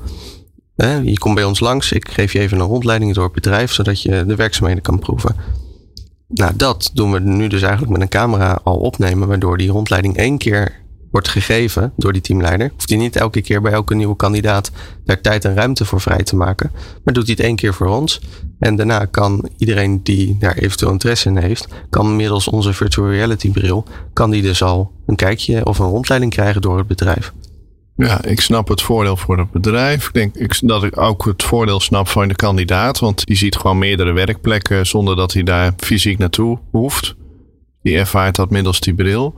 hè, 0.77 0.97
je 0.97 1.19
komt 1.19 1.35
bij 1.35 1.45
ons 1.45 1.61
langs, 1.61 1.93
ik 1.93 2.11
geef 2.11 2.33
je 2.33 2.39
even 2.39 2.59
een 2.61 2.67
rondleiding 2.67 3.15
door 3.15 3.25
het 3.25 3.33
bedrijf, 3.33 3.73
zodat 3.73 4.03
je 4.03 4.25
de 4.27 4.35
werkzaamheden 4.35 4.83
kan 4.83 4.99
proeven. 4.99 5.37
Nou, 6.29 6.57
dat 6.57 6.91
doen 6.95 7.13
we 7.13 7.21
nu 7.21 7.47
dus 7.47 7.63
eigenlijk 7.63 7.93
met 7.93 8.01
een 8.01 8.09
camera 8.09 8.61
al 8.65 8.77
opnemen, 8.77 9.29
waardoor 9.29 9.57
die 9.57 9.71
rondleiding 9.71 10.17
één 10.17 10.39
keer 10.39 10.85
wordt 11.17 11.31
gegeven 11.31 11.93
door 11.97 12.13
die 12.13 12.23
teamleider. 12.23 12.71
Hoeft 12.73 12.89
hij 12.89 12.99
niet 12.99 13.17
elke 13.17 13.41
keer 13.41 13.61
bij 13.61 13.73
elke 13.73 13.95
nieuwe 13.95 14.17
kandidaat 14.17 14.71
daar 15.05 15.21
tijd 15.21 15.45
en 15.45 15.55
ruimte 15.55 15.85
voor 15.85 16.01
vrij 16.01 16.23
te 16.23 16.37
maken. 16.37 16.71
Maar 17.05 17.15
doet 17.15 17.27
hij 17.27 17.35
het 17.37 17.45
één 17.47 17.57
keer 17.57 17.75
voor 17.75 17.87
ons. 17.87 18.21
En 18.59 18.77
daarna 18.77 19.05
kan 19.05 19.49
iedereen 19.59 20.03
die 20.03 20.37
daar 20.39 20.57
eventueel 20.57 20.93
interesse 20.93 21.29
in 21.29 21.37
heeft, 21.37 21.69
kan 21.91 22.17
middels 22.17 22.49
onze 22.49 22.73
virtual 22.73 23.11
reality 23.11 23.51
bril, 23.51 23.85
kan 24.13 24.31
die 24.31 24.43
dus 24.43 24.63
al 24.63 24.93
een 25.07 25.17
kijkje 25.17 25.67
of 25.67 25.79
een 25.79 25.87
rondleiding 25.87 26.33
krijgen 26.33 26.61
door 26.61 26.79
het 26.79 26.87
bedrijf. 26.87 27.33
Ja, 27.97 28.25
ik 28.25 28.41
snap 28.41 28.69
het 28.69 28.83
voordeel 28.83 29.17
voor 29.17 29.39
het 29.39 29.51
bedrijf. 29.51 30.07
Ik 30.07 30.13
denk 30.13 30.61
dat 30.61 30.85
ik 30.85 31.01
ook 31.01 31.25
het 31.25 31.43
voordeel 31.43 31.81
snap 31.81 32.09
van 32.09 32.29
de 32.29 32.35
kandidaat. 32.35 32.99
Want 32.99 33.27
die 33.27 33.37
ziet 33.37 33.57
gewoon 33.57 33.79
meerdere 33.79 34.13
werkplekken 34.13 34.87
zonder 34.87 35.17
dat 35.17 35.33
hij 35.33 35.43
daar 35.43 35.73
fysiek 35.77 36.19
naartoe 36.19 36.59
hoeft. 36.71 37.15
Die 37.83 37.97
ervaart 37.97 38.37
dat 38.37 38.51
middels 38.51 38.81
die 38.81 38.95
bril. 38.95 39.35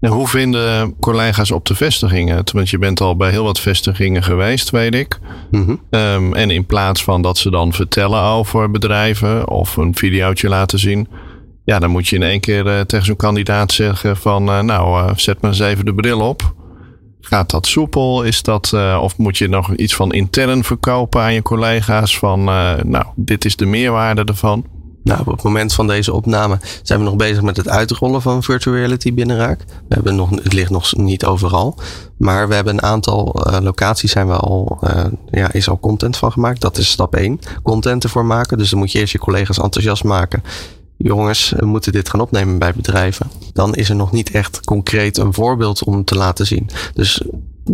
En 0.00 0.10
hoe 0.10 0.28
vinden 0.28 0.98
collega's 1.00 1.50
op 1.50 1.66
de 1.66 1.74
vestigingen 1.74 2.36
het? 2.36 2.52
Want 2.52 2.70
je 2.70 2.78
bent 2.78 3.00
al 3.00 3.16
bij 3.16 3.30
heel 3.30 3.44
wat 3.44 3.60
vestigingen 3.60 4.22
geweest, 4.22 4.70
weet 4.70 4.94
ik. 4.94 5.18
Mm 5.50 5.64
-hmm. 5.64 5.80
um, 5.90 6.34
en 6.34 6.50
in 6.50 6.66
plaats 6.66 7.04
van 7.04 7.22
dat 7.22 7.38
ze 7.38 7.50
dan 7.50 7.72
vertellen 7.72 8.22
over 8.22 8.70
bedrijven 8.70 9.48
of 9.48 9.76
een 9.76 9.94
videootje 9.94 10.48
laten 10.48 10.78
zien. 10.78 11.08
Ja, 11.64 11.78
dan 11.78 11.90
moet 11.90 12.08
je 12.08 12.16
in 12.16 12.22
één 12.22 12.40
keer 12.40 12.66
uh, 12.66 12.80
tegen 12.80 13.06
zo'n 13.06 13.16
kandidaat 13.16 13.72
zeggen 13.72 14.16
van 14.16 14.48
uh, 14.48 14.60
nou, 14.60 15.08
uh, 15.08 15.16
zet 15.16 15.40
maar 15.40 15.50
eens 15.50 15.60
even 15.60 15.84
de 15.84 15.94
bril 15.94 16.20
op. 16.20 16.54
Gaat 17.20 17.50
dat 17.50 17.66
soepel? 17.66 18.22
Is 18.22 18.42
dat, 18.42 18.72
of 19.00 19.16
moet 19.16 19.38
je 19.38 19.48
nog 19.48 19.74
iets 19.74 19.94
van 19.94 20.12
intern 20.12 20.64
verkopen 20.64 21.20
aan 21.20 21.34
je 21.34 21.42
collega's? 21.42 22.18
Van, 22.18 22.44
nou, 22.44 23.04
dit 23.14 23.44
is 23.44 23.56
de 23.56 23.66
meerwaarde 23.66 24.24
ervan. 24.24 24.64
Nou, 25.06 25.20
op 25.20 25.26
het 25.26 25.42
moment 25.42 25.72
van 25.72 25.86
deze 25.86 26.12
opname 26.12 26.58
zijn 26.82 26.98
we 26.98 27.04
nog 27.04 27.16
bezig 27.16 27.42
met 27.42 27.56
het 27.56 27.68
uitrollen 27.68 28.22
van 28.22 28.42
virtual 28.42 28.76
reality 28.76 29.14
binnen 29.14 29.36
Raak. 29.36 29.64
We 29.66 29.94
hebben 29.94 30.16
nog, 30.16 30.30
het 30.30 30.52
ligt 30.52 30.70
nog 30.70 30.96
niet 30.96 31.24
overal. 31.24 31.78
Maar 32.16 32.48
we 32.48 32.54
hebben 32.54 32.72
een 32.72 32.82
aantal 32.82 33.46
uh, 33.46 33.58
locaties 33.60 34.12
zijn 34.12 34.26
we 34.26 34.34
al, 34.34 34.78
ja, 35.30 35.52
is 35.52 35.68
al 35.68 35.78
content 35.78 36.16
van 36.16 36.32
gemaakt. 36.32 36.60
Dat 36.60 36.78
is 36.78 36.90
stap 36.90 37.14
1. 37.14 37.40
Content 37.62 38.04
ervoor 38.04 38.24
maken. 38.24 38.58
Dus 38.58 38.70
dan 38.70 38.78
moet 38.78 38.92
je 38.92 38.98
eerst 38.98 39.12
je 39.12 39.18
collega's 39.18 39.58
enthousiast 39.58 40.04
maken 40.04 40.42
jongens, 40.96 41.52
we 41.56 41.66
moeten 41.66 41.92
dit 41.92 42.10
gaan 42.10 42.20
opnemen 42.20 42.58
bij 42.58 42.74
bedrijven. 42.74 43.30
Dan 43.52 43.74
is 43.74 43.88
er 43.88 43.96
nog 43.96 44.12
niet 44.12 44.30
echt 44.30 44.64
concreet 44.64 45.16
een 45.16 45.32
voorbeeld 45.32 45.84
om 45.84 46.04
te 46.04 46.14
laten 46.14 46.46
zien. 46.46 46.70
Dus 46.94 47.22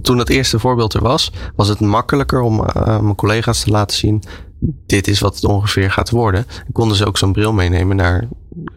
toen 0.02 0.16
dat 0.16 0.28
eerste 0.28 0.58
voorbeeld 0.58 0.94
er 0.94 1.02
was, 1.02 1.32
was 1.56 1.68
het 1.68 1.80
makkelijker 1.80 2.40
om 2.40 2.60
uh, 2.60 3.00
mijn 3.00 3.14
collega's 3.14 3.60
te 3.60 3.70
laten 3.70 3.96
zien. 3.96 4.22
Dit 4.86 5.08
is 5.08 5.20
wat 5.20 5.34
het 5.34 5.44
ongeveer 5.44 5.90
gaat 5.90 6.10
worden. 6.10 6.46
En 6.66 6.72
konden 6.72 6.96
ze 6.96 7.06
ook 7.06 7.18
zo'n 7.18 7.32
bril 7.32 7.52
meenemen 7.52 7.96
naar 7.96 8.28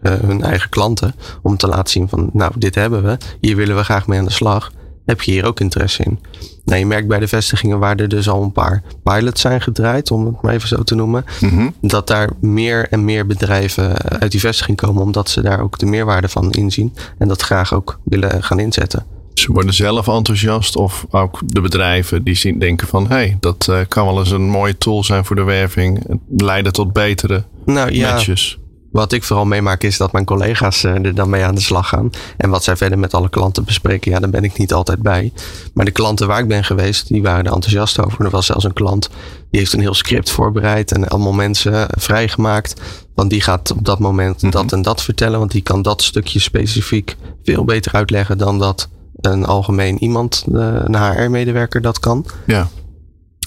uh, 0.03 0.13
hun 0.13 0.43
eigen 0.43 0.69
klanten. 0.69 1.15
Om 1.41 1.57
te 1.57 1.67
laten 1.67 1.91
zien 1.91 2.09
van, 2.09 2.29
nou, 2.33 2.51
dit 2.57 2.75
hebben 2.75 3.03
we. 3.03 3.17
Hier 3.41 3.55
willen 3.55 3.75
we 3.75 3.83
graag 3.83 4.07
mee 4.07 4.19
aan 4.19 4.25
de 4.25 4.31
slag. 4.31 4.71
Heb 5.05 5.21
je 5.21 5.31
hier 5.31 5.45
ook 5.45 5.59
interesse 5.59 6.03
in? 6.03 6.19
Nou, 6.63 6.79
je 6.79 6.85
merkt 6.85 7.07
bij 7.07 7.19
de 7.19 7.27
vestigingen 7.27 7.79
waar 7.79 7.95
er 7.95 8.07
dus 8.07 8.29
al 8.29 8.43
een 8.43 8.51
paar 8.51 8.83
pilots 9.03 9.41
zijn 9.41 9.61
gedraaid, 9.61 10.11
om 10.11 10.25
het 10.25 10.41
maar 10.41 10.53
even 10.53 10.67
zo 10.67 10.83
te 10.83 10.95
noemen, 10.95 11.25
mm 11.41 11.49
-hmm. 11.49 11.73
dat 11.81 12.07
daar 12.07 12.29
meer 12.39 12.87
en 12.89 13.05
meer 13.05 13.25
bedrijven 13.25 13.97
uit 13.97 14.31
die 14.31 14.39
vestiging 14.39 14.77
komen, 14.77 15.01
omdat 15.01 15.29
ze 15.29 15.41
daar 15.41 15.61
ook 15.61 15.79
de 15.79 15.85
meerwaarde 15.85 16.29
van 16.29 16.51
inzien 16.51 16.93
en 17.17 17.27
dat 17.27 17.41
graag 17.41 17.73
ook 17.73 17.99
willen 18.03 18.43
gaan 18.43 18.59
inzetten. 18.59 19.05
Ze 19.39 19.51
worden 19.51 19.73
zelf 19.73 20.07
enthousiast 20.07 20.75
of 20.75 21.05
ook 21.09 21.39
de 21.45 21.61
bedrijven 21.61 22.23
die 22.23 22.35
zien, 22.35 22.59
denken 22.59 22.87
van 22.87 23.07
hé, 23.07 23.15
hey, 23.15 23.37
dat 23.39 23.67
uh, 23.69 23.79
kan 23.87 24.05
wel 24.05 24.19
eens 24.19 24.31
een 24.31 24.49
mooie 24.49 24.77
tool 24.77 25.03
zijn 25.03 25.25
voor 25.25 25.35
de 25.35 25.43
werving, 25.43 26.19
leiden 26.37 26.73
tot 26.73 26.93
betere 26.93 27.43
nou, 27.65 27.91
ja, 27.91 28.11
matches. 28.11 28.57
Wat 28.91 29.11
ik 29.11 29.23
vooral 29.23 29.45
meemaak 29.45 29.83
is 29.83 29.97
dat 29.97 30.11
mijn 30.11 30.25
collega's 30.25 30.83
er 30.83 31.15
dan 31.15 31.29
mee 31.29 31.43
aan 31.43 31.55
de 31.55 31.61
slag 31.61 31.87
gaan. 31.87 32.09
En 32.37 32.49
wat 32.49 32.63
zij 32.63 32.75
verder 32.75 32.99
met 32.99 33.13
alle 33.13 33.29
klanten 33.29 33.63
bespreken, 33.63 34.11
ja, 34.11 34.19
daar 34.19 34.29
ben 34.29 34.43
ik 34.43 34.57
niet 34.57 34.73
altijd 34.73 35.01
bij. 35.01 35.33
Maar 35.73 35.85
de 35.85 35.91
klanten 35.91 36.27
waar 36.27 36.39
ik 36.39 36.47
ben 36.47 36.63
geweest, 36.63 37.07
die 37.07 37.21
waren 37.21 37.45
er 37.45 37.53
enthousiast 37.53 38.05
over. 38.05 38.25
Er 38.25 38.31
was 38.31 38.45
zelfs 38.45 38.63
een 38.63 38.73
klant 38.73 39.09
die 39.51 39.59
heeft 39.59 39.73
een 39.73 39.79
heel 39.79 39.93
script 39.93 40.29
voorbereid 40.29 40.91
en 40.91 41.07
allemaal 41.07 41.33
mensen 41.33 41.87
vrijgemaakt. 41.97 42.81
Want 43.15 43.29
die 43.29 43.41
gaat 43.41 43.71
op 43.71 43.85
dat 43.85 43.99
moment 43.99 44.33
mm 44.33 44.39
-hmm. 44.39 44.51
dat 44.51 44.71
en 44.71 44.81
dat 44.81 45.01
vertellen. 45.01 45.39
Want 45.39 45.51
die 45.51 45.61
kan 45.61 45.81
dat 45.81 46.01
stukje 46.01 46.39
specifiek 46.39 47.15
veel 47.43 47.65
beter 47.65 47.93
uitleggen 47.93 48.37
dan 48.37 48.59
dat 48.59 48.89
een 49.33 49.45
algemeen 49.45 50.03
iemand, 50.03 50.43
een 50.47 50.95
HR-medewerker, 50.95 51.81
dat 51.81 51.99
kan. 51.99 52.25
Ja. 52.45 52.67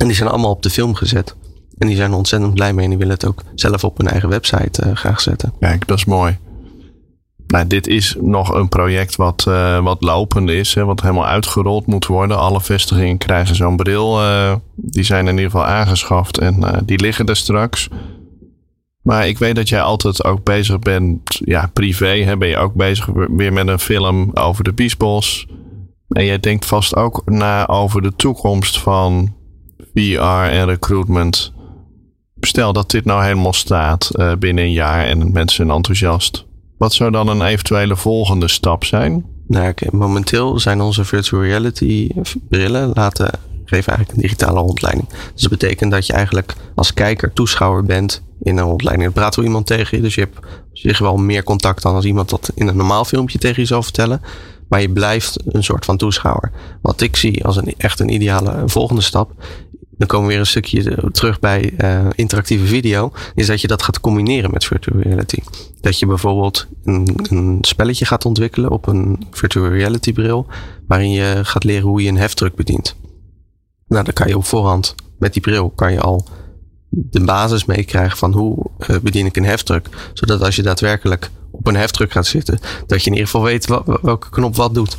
En 0.01 0.07
die 0.07 0.17
zijn 0.17 0.29
allemaal 0.29 0.51
op 0.51 0.63
de 0.63 0.71
film 0.71 0.95
gezet. 0.95 1.37
En 1.79 1.87
die 1.87 1.97
zijn 1.97 2.11
er 2.11 2.17
ontzettend 2.17 2.55
blij 2.55 2.73
mee 2.73 2.85
en 2.85 2.91
die 2.91 2.99
willen 2.99 3.15
het 3.15 3.27
ook 3.27 3.43
zelf 3.55 3.85
op 3.85 3.99
hun 3.99 4.09
eigen 4.09 4.29
website 4.29 4.87
uh, 4.87 4.97
graag 4.97 5.21
zetten. 5.21 5.53
Kijk, 5.61 5.87
dat 5.87 5.97
is 5.97 6.05
mooi. 6.05 6.39
Nou, 7.47 7.67
dit 7.67 7.87
is 7.87 8.17
nog 8.21 8.55
een 8.55 8.69
project 8.69 9.17
wat, 9.17 9.45
uh, 9.49 9.83
wat 9.83 10.03
lopende 10.03 10.57
is, 10.57 10.75
hè, 10.75 10.85
wat 10.85 11.01
helemaal 11.01 11.27
uitgerold 11.27 11.87
moet 11.87 12.07
worden. 12.07 12.39
Alle 12.39 12.61
vestigingen 12.61 13.19
krijgen 13.19 13.57
zo'n 13.57 13.77
bril. 13.77 14.23
Uh, 14.23 14.55
die 14.75 15.05
zijn 15.05 15.27
in 15.27 15.35
ieder 15.35 15.51
geval 15.51 15.67
aangeschaft 15.67 16.39
en 16.39 16.83
die 16.85 17.01
liggen 17.01 17.27
er 17.27 17.37
straks. 17.37 17.89
Maar 19.03 19.29
ik 19.29 19.39
weet 19.39 19.55
dat 19.55 19.69
jij 19.69 19.81
altijd 19.81 20.25
ook 20.25 20.45
bezig 20.45 20.79
bent, 20.79 21.41
ja, 21.45 21.71
privé 21.73 22.23
hè, 22.23 22.37
ben 22.37 22.49
je 22.49 22.57
ook 22.57 22.75
bezig 22.75 23.09
weer 23.29 23.53
met 23.53 23.69
een 23.69 23.79
film 23.79 24.31
over 24.35 24.65
de 24.65 24.73
Biesbos. 24.73 25.47
En 26.09 26.25
jij 26.25 26.39
denkt 26.39 26.67
vast 26.67 26.97
ook 26.97 27.23
na 27.25 27.67
over 27.67 28.03
de 28.03 28.13
toekomst 28.17 28.81
van 28.81 29.35
VR 29.95 30.51
en 30.51 30.67
recruitment. 30.67 31.53
Stel 32.41 32.73
dat 32.73 32.91
dit 32.91 33.05
nou 33.05 33.23
helemaal 33.23 33.53
staat 33.53 34.11
uh, 34.13 34.33
binnen 34.35 34.65
een 34.65 34.73
jaar 34.73 35.05
en 35.05 35.33
mensen 35.33 35.57
zijn 35.57 35.77
enthousiast. 35.77 36.47
Wat 36.79 36.93
zou 36.93 37.11
dan 37.11 37.29
een 37.29 37.43
eventuele 37.43 37.97
volgende 37.97 38.49
stap 38.49 38.85
zijn? 38.85 39.25
Nou, 39.47 39.75
momenteel 39.91 40.59
zijn 40.59 40.81
onze 40.81 41.05
virtual 41.05 41.43
reality 41.43 42.11
brillen 42.49 42.91
laten 42.95 43.31
geven 43.65 43.93
eigenlijk 43.93 44.13
een 44.13 44.23
digitale 44.23 44.61
rondleiding. 44.61 45.09
Dus 45.09 45.43
dat 45.43 45.51
betekent 45.51 45.91
dat 45.91 46.07
je 46.07 46.13
eigenlijk 46.13 46.55
als 46.75 46.95
kijker 46.95 47.33
toeschouwer 47.33 47.85
bent 47.85 48.23
in 48.43 48.57
een 48.57 48.65
rondleiding. 48.65 49.09
Er 49.09 49.15
praat 49.15 49.37
wel 49.37 49.45
iemand 49.45 49.67
tegen 49.67 49.97
je, 49.97 50.03
dus 50.03 50.15
je 50.15 50.21
hebt 50.21 50.39
zich 50.73 50.99
wel 50.99 51.17
meer 51.17 51.43
contact 51.43 51.83
dan 51.83 51.95
als 51.95 52.05
iemand 52.05 52.29
dat 52.29 52.51
in 52.55 52.69
een 52.69 52.77
normaal 52.77 53.05
filmpje 53.05 53.39
tegen 53.39 53.63
je 53.63 53.69
zou 53.69 53.83
vertellen. 53.83 54.21
Maar 54.69 54.81
je 54.81 54.93
blijft 54.93 55.43
een 55.47 55.65
soort 55.65 55.85
van 55.85 55.97
toeschouwer. 55.97 56.51
Wat 56.83 57.01
ik 57.01 57.17
zie 57.17 57.45
als 57.45 57.57
een 57.57 57.75
echt 57.77 58.01
een 58.01 58.13
ideale 58.13 58.63
volgende 58.67 59.03
stap 59.03 59.33
dan 59.99 60.07
komen 60.07 60.27
we 60.27 60.33
weer 60.33 60.41
een 60.41 60.47
stukje 60.47 61.11
terug 61.13 61.41
bij 61.41 61.73
uh, 61.79 62.07
interactieve 62.15 62.67
video, 62.67 63.13
is 63.35 63.47
dat 63.47 63.61
je 63.61 63.67
dat 63.67 63.83
gaat 63.83 64.01
combineren 64.01 64.51
met 64.51 64.65
virtual 64.65 65.01
reality. 65.01 65.39
Dat 65.81 65.99
je 65.99 66.07
bijvoorbeeld 66.07 66.67
een, 66.85 67.19
een 67.31 67.59
spelletje 67.61 68.05
gaat 68.05 68.25
ontwikkelen 68.25 68.71
op 68.71 68.87
een 68.87 69.27
virtual 69.31 69.69
reality 69.69 70.13
bril, 70.13 70.47
waarin 70.87 71.11
je 71.11 71.41
gaat 71.43 71.65
leren 71.65 71.89
hoe 71.89 72.03
je 72.03 72.09
een 72.09 72.17
heftruck 72.17 72.55
bedient. 72.55 72.97
Nou, 73.87 74.05
dan 74.05 74.13
kan 74.13 74.29
je 74.29 74.37
op 74.37 74.45
voorhand 74.45 74.95
met 75.19 75.33
die 75.33 75.43
bril 75.43 75.71
kan 75.71 75.93
je 75.93 76.01
al 76.01 76.29
de 76.91 77.25
basis 77.25 77.65
meekrijgen 77.65 78.19
van 78.19 78.33
hoe 78.33 78.71
uh, 78.91 78.97
bedien 79.03 79.27
ik 79.27 79.37
een 79.37 79.45
heftruck. 79.45 79.89
Zodat 80.13 80.43
als 80.43 80.57
je 80.57 80.63
daadwerkelijk 80.63 81.31
op 81.59 81.67
een 81.67 81.77
heftruck 81.77 82.13
gaat 82.13 82.27
zitten, 82.27 82.59
dat 82.87 83.01
je 83.01 83.07
in 83.07 83.13
ieder 83.13 83.29
geval 83.29 83.43
weet 83.43 83.67
welke 84.03 84.31
knop 84.31 84.57
wat 84.57 84.75
doet. 84.75 84.99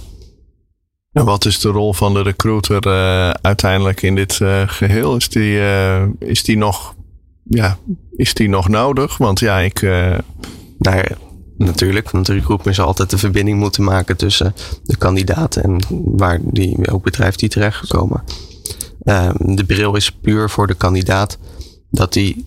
En 1.12 1.26
wat 1.26 1.46
is 1.46 1.60
de 1.60 1.70
rol 1.70 1.94
van 1.94 2.14
de 2.14 2.22
recruiter 2.22 2.88
uh, 2.88 3.30
uiteindelijk 3.30 4.02
in 4.02 4.16
dit 4.16 4.40
uh, 4.40 4.62
geheel? 4.66 5.16
Is 5.16 5.30
die, 5.30 5.60
is 6.20 6.44
die 6.44 6.58
nog 6.58 6.96
ja, 7.44 7.78
is 8.16 8.34
die 8.34 8.50
nog 8.50 8.68
nodig? 8.68 9.18
Want 9.18 9.40
ja, 9.40 9.60
ik. 9.60 9.82
Nou 9.82 10.98
ja, 10.98 11.08
natuurlijk. 11.58 12.12
Want 12.12 12.26
de 12.26 12.34
recruitment 12.34 12.76
zal 12.76 12.86
altijd 12.86 13.10
de 13.10 13.18
verbinding 13.18 13.60
moeten 13.60 13.84
maken 13.84 14.18
tussen 14.18 14.54
de 14.84 14.98
kandidaten 14.98 15.64
en 15.64 15.80
waar 16.06 16.40
die, 16.42 16.76
welk 16.80 17.04
bedrijf 17.04 17.36
die 17.36 17.50
terechtgekomen. 17.50 18.24
Uh, 19.04 19.30
de 19.38 19.64
bril 19.64 19.96
is 19.96 20.12
puur 20.12 20.50
voor 20.50 20.68
de 20.68 20.74
kandidaat 20.74 21.38
dat 21.92 22.14
hij 22.14 22.46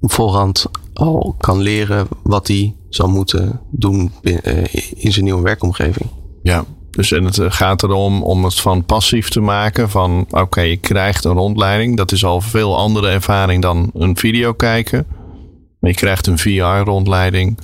voorhand 0.00 0.66
al 0.98 1.34
kan 1.38 1.60
leren 1.60 2.08
wat 2.22 2.48
hij 2.48 2.76
zal 2.88 3.08
moeten 3.08 3.60
doen 3.70 4.12
eh, 4.22 4.64
in 4.94 5.12
zijn 5.12 5.24
nieuwe 5.24 5.42
werkomgeving. 5.42 6.10
Ja, 6.42 6.64
dus 6.90 7.12
en 7.12 7.24
het 7.24 7.38
eh, 7.38 7.50
gaat 7.50 7.82
erom 7.82 8.22
om 8.22 8.44
het 8.44 8.60
van 8.60 8.84
passief 8.84 9.28
te 9.28 9.40
maken. 9.40 9.90
Van 9.90 10.26
oké, 10.30 10.60
je 10.60 10.76
krijgt 10.76 11.24
een 11.24 11.32
rondleiding. 11.32 11.96
Dat 11.96 12.12
is 12.12 12.24
al 12.24 12.40
veel 12.40 12.76
andere 12.76 13.08
ervaring 13.08 13.62
dan 13.62 13.90
een 13.94 14.16
video 14.16 14.52
kijken. 14.52 15.06
Je 15.80 15.94
krijgt 15.94 16.26
een 16.26 16.38
VR-rondleiding. 16.38 17.58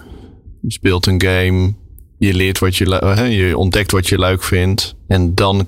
Je 0.60 0.72
speelt 0.72 1.06
een 1.06 1.22
game. 1.22 1.74
Je 2.18 2.34
leert 2.34 2.58
wat 2.58 2.76
je, 2.76 3.00
uh, 3.04 3.38
je 3.38 3.58
ontdekt 3.58 3.90
wat 3.90 4.08
je 4.08 4.18
leuk 4.18 4.42
vindt. 4.42 4.96
En 5.06 5.34
dan 5.34 5.66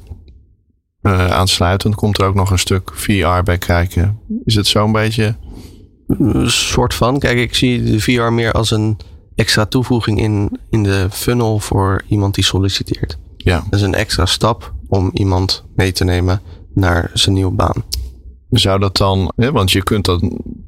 aansluitend 1.02 1.94
komt 1.94 2.18
er 2.18 2.26
ook 2.26 2.34
nog 2.34 2.50
een 2.50 2.58
stuk 2.58 2.90
VR 2.94 3.42
bij 3.44 3.58
kijken. 3.58 4.18
Is 4.44 4.54
het 4.54 4.66
zo'n 4.66 4.92
beetje? 4.92 5.36
Een 6.06 6.50
soort 6.50 6.94
van. 6.94 7.18
Kijk, 7.18 7.38
ik 7.38 7.54
zie 7.54 7.82
de 7.82 8.00
VR 8.00 8.32
meer 8.32 8.52
als 8.52 8.70
een 8.70 8.96
extra 9.34 9.64
toevoeging 9.64 10.20
in, 10.20 10.58
in 10.70 10.82
de 10.82 11.06
funnel 11.10 11.58
voor 11.58 12.02
iemand 12.08 12.34
die 12.34 12.44
solliciteert. 12.44 13.18
Ja. 13.36 13.64
Dat 13.70 13.80
is 13.80 13.86
een 13.86 13.94
extra 13.94 14.26
stap 14.26 14.72
om 14.88 15.10
iemand 15.12 15.64
mee 15.76 15.92
te 15.92 16.04
nemen 16.04 16.40
naar 16.74 17.10
zijn 17.14 17.34
nieuwe 17.34 17.54
baan. 17.54 17.84
Zou 18.50 18.80
dat 18.80 18.96
dan, 18.96 19.32
hè, 19.36 19.52
want 19.52 19.72
je 19.72 19.82
kunt 19.82 20.04
dat 20.04 20.20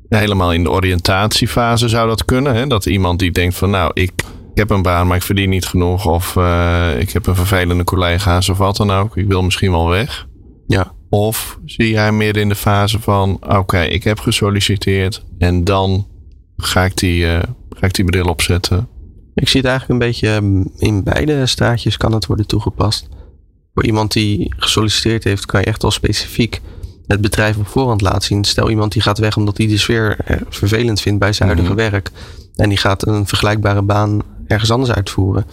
helemaal 0.08 0.52
in 0.52 0.62
de 0.62 0.70
oriëntatiefase 0.70 1.88
zou 1.88 2.08
dat 2.08 2.24
kunnen. 2.24 2.54
Hè? 2.54 2.66
Dat 2.66 2.86
iemand 2.86 3.18
die 3.18 3.30
denkt 3.30 3.54
van 3.54 3.70
nou, 3.70 3.90
ik, 3.94 4.12
heb 4.54 4.70
een 4.70 4.82
baan, 4.82 5.06
maar 5.06 5.16
ik 5.16 5.22
verdien 5.22 5.50
niet 5.50 5.66
genoeg. 5.66 6.06
Of 6.06 6.34
uh, 6.36 7.00
ik 7.00 7.12
heb 7.12 7.26
een 7.26 7.34
vervelende 7.34 7.84
collega's 7.84 8.48
of 8.48 8.58
wat 8.58 8.76
dan 8.76 8.90
ook. 8.90 9.16
Ik 9.16 9.28
wil 9.28 9.42
misschien 9.42 9.70
wel 9.70 9.88
weg. 9.88 10.26
Ja. 10.66 10.92
Of 11.08 11.58
zie 11.64 11.90
jij 11.90 12.12
meer 12.12 12.36
in 12.36 12.48
de 12.48 12.54
fase 12.54 13.00
van 13.00 13.38
oké, 13.48 13.80
ik 13.80 14.04
heb 14.04 14.18
gesolliciteerd 14.18 15.24
en 15.38 15.64
dan 15.64 16.06
ga 16.56 16.84
ik 16.84 16.96
die, 16.96 17.24
uh, 17.24 17.38
ga 17.70 17.86
ik 17.86 17.94
die 17.94 18.04
bril 18.04 18.24
opzetten. 18.24 18.88
Ik 19.34 19.48
zie 19.48 19.60
het 19.60 19.68
eigenlijk 19.68 20.00
een 20.00 20.08
beetje 20.08 20.28
ehm, 20.28 20.64
in 20.76 21.02
beide 21.02 21.46
straatjes 21.46 21.96
kan 21.96 22.12
het 22.12 22.26
worden 22.26 22.46
toegepast. 22.46 23.08
Voor 23.74 23.84
iemand 23.84 24.12
die 24.12 24.54
gesolliciteerd 24.56 25.24
heeft, 25.24 25.46
kan 25.46 25.60
je 25.60 25.66
echt 25.66 25.84
al 25.84 25.90
specifiek 25.90 26.60
het 27.06 27.20
bedrijf 27.20 27.56
op 27.56 27.66
voorhand 27.66 28.00
laten 28.00 28.22
zien. 28.22 28.44
Stel 28.44 28.70
iemand 28.70 28.92
die 28.92 29.02
gaat 29.02 29.18
weg 29.18 29.36
omdat 29.36 29.56
hij 29.56 29.66
de 29.66 29.78
sfeer 29.78 30.16
eh, 30.24 30.36
vervelend 30.48 31.00
vindt 31.00 31.18
bij 31.18 31.32
zijn 31.32 31.48
huidige 31.48 31.74
mhm. 31.74 31.90
werk. 31.90 32.10
En 32.56 32.68
die 32.68 32.78
gaat 32.78 33.06
een 33.06 33.26
vergelijkbare 33.26 33.82
baan 33.82 34.22
ergens 34.46 34.70
anders 34.70 34.92
uitvoeren. 34.92 35.46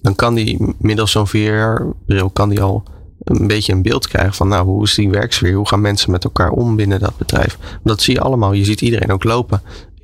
Dan 0.00 0.14
kan 0.14 0.34
die 0.34 0.74
middels 0.78 1.10
zo'n 1.10 1.26
VR-bril 1.26 2.30
kan 2.30 2.48
die 2.48 2.62
al 2.62 2.82
een 3.30 3.46
beetje 3.46 3.72
een 3.72 3.82
beeld 3.82 4.08
krijgen 4.08 4.34
van 4.34 4.48
nou, 4.48 4.66
hoe 4.66 4.84
is 4.84 4.94
die 4.94 5.10
werksfeer? 5.10 5.54
Hoe 5.54 5.68
gaan 5.68 5.80
mensen 5.80 6.10
met 6.10 6.24
elkaar 6.24 6.50
om 6.50 6.76
binnen 6.76 7.00
dat 7.00 7.16
bedrijf? 7.16 7.58
Dat 7.82 8.02
zie 8.02 8.14
je 8.14 8.20
allemaal. 8.20 8.52
Je 8.52 8.64
ziet 8.64 8.80
iedereen 8.80 9.12
ook 9.12 9.24
lopen 9.24 9.62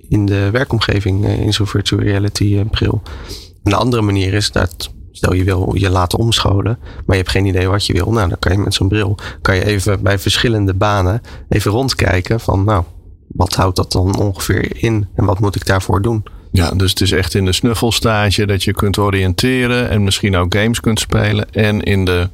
in 0.08 0.26
de 0.26 0.50
werkomgeving 0.50 1.24
eh, 1.24 1.40
in 1.40 1.52
zo'n 1.52 1.66
virtual 1.66 2.02
reality 2.02 2.56
eh, 2.58 2.70
bril. 2.70 3.02
Een 3.62 3.74
andere 3.74 4.02
manier 4.02 4.34
is 4.34 4.52
dat 4.52 4.92
Stel 5.16 5.32
je 5.32 5.44
wil 5.44 5.70
je 5.74 5.90
laten 5.90 6.18
omscholen, 6.18 6.78
maar 6.80 7.16
je 7.16 7.22
hebt 7.22 7.30
geen 7.30 7.46
idee 7.46 7.68
wat 7.68 7.86
je 7.86 7.92
wil. 7.92 8.12
Nou, 8.12 8.28
dan 8.28 8.38
kan 8.38 8.52
je 8.52 8.58
met 8.58 8.74
zo'n 8.74 8.88
bril 8.88 9.16
kan 9.40 9.54
je 9.54 9.64
even 9.64 10.02
bij 10.02 10.18
verschillende 10.18 10.74
banen 10.74 11.22
even 11.48 11.70
rondkijken 11.70 12.40
van 12.40 12.64
nou, 12.64 12.84
wat 13.26 13.54
houdt 13.54 13.76
dat 13.76 13.92
dan 13.92 14.18
ongeveer 14.18 14.82
in 14.82 15.08
en 15.14 15.24
wat 15.24 15.40
moet 15.40 15.56
ik 15.56 15.66
daarvoor 15.66 16.02
doen? 16.02 16.22
Ja, 16.52 16.70
dus 16.70 16.90
het 16.90 17.00
is 17.00 17.12
echt 17.12 17.34
in 17.34 17.44
de 17.44 17.52
snuffelstage 17.52 18.46
dat 18.46 18.64
je 18.64 18.72
kunt 18.72 18.98
oriënteren 18.98 19.88
en 19.90 20.04
misschien 20.04 20.36
ook 20.36 20.54
games 20.54 20.80
kunt 20.80 21.00
spelen. 21.00 21.52
En 21.52 21.80
in 21.80 22.04
de 22.04 22.28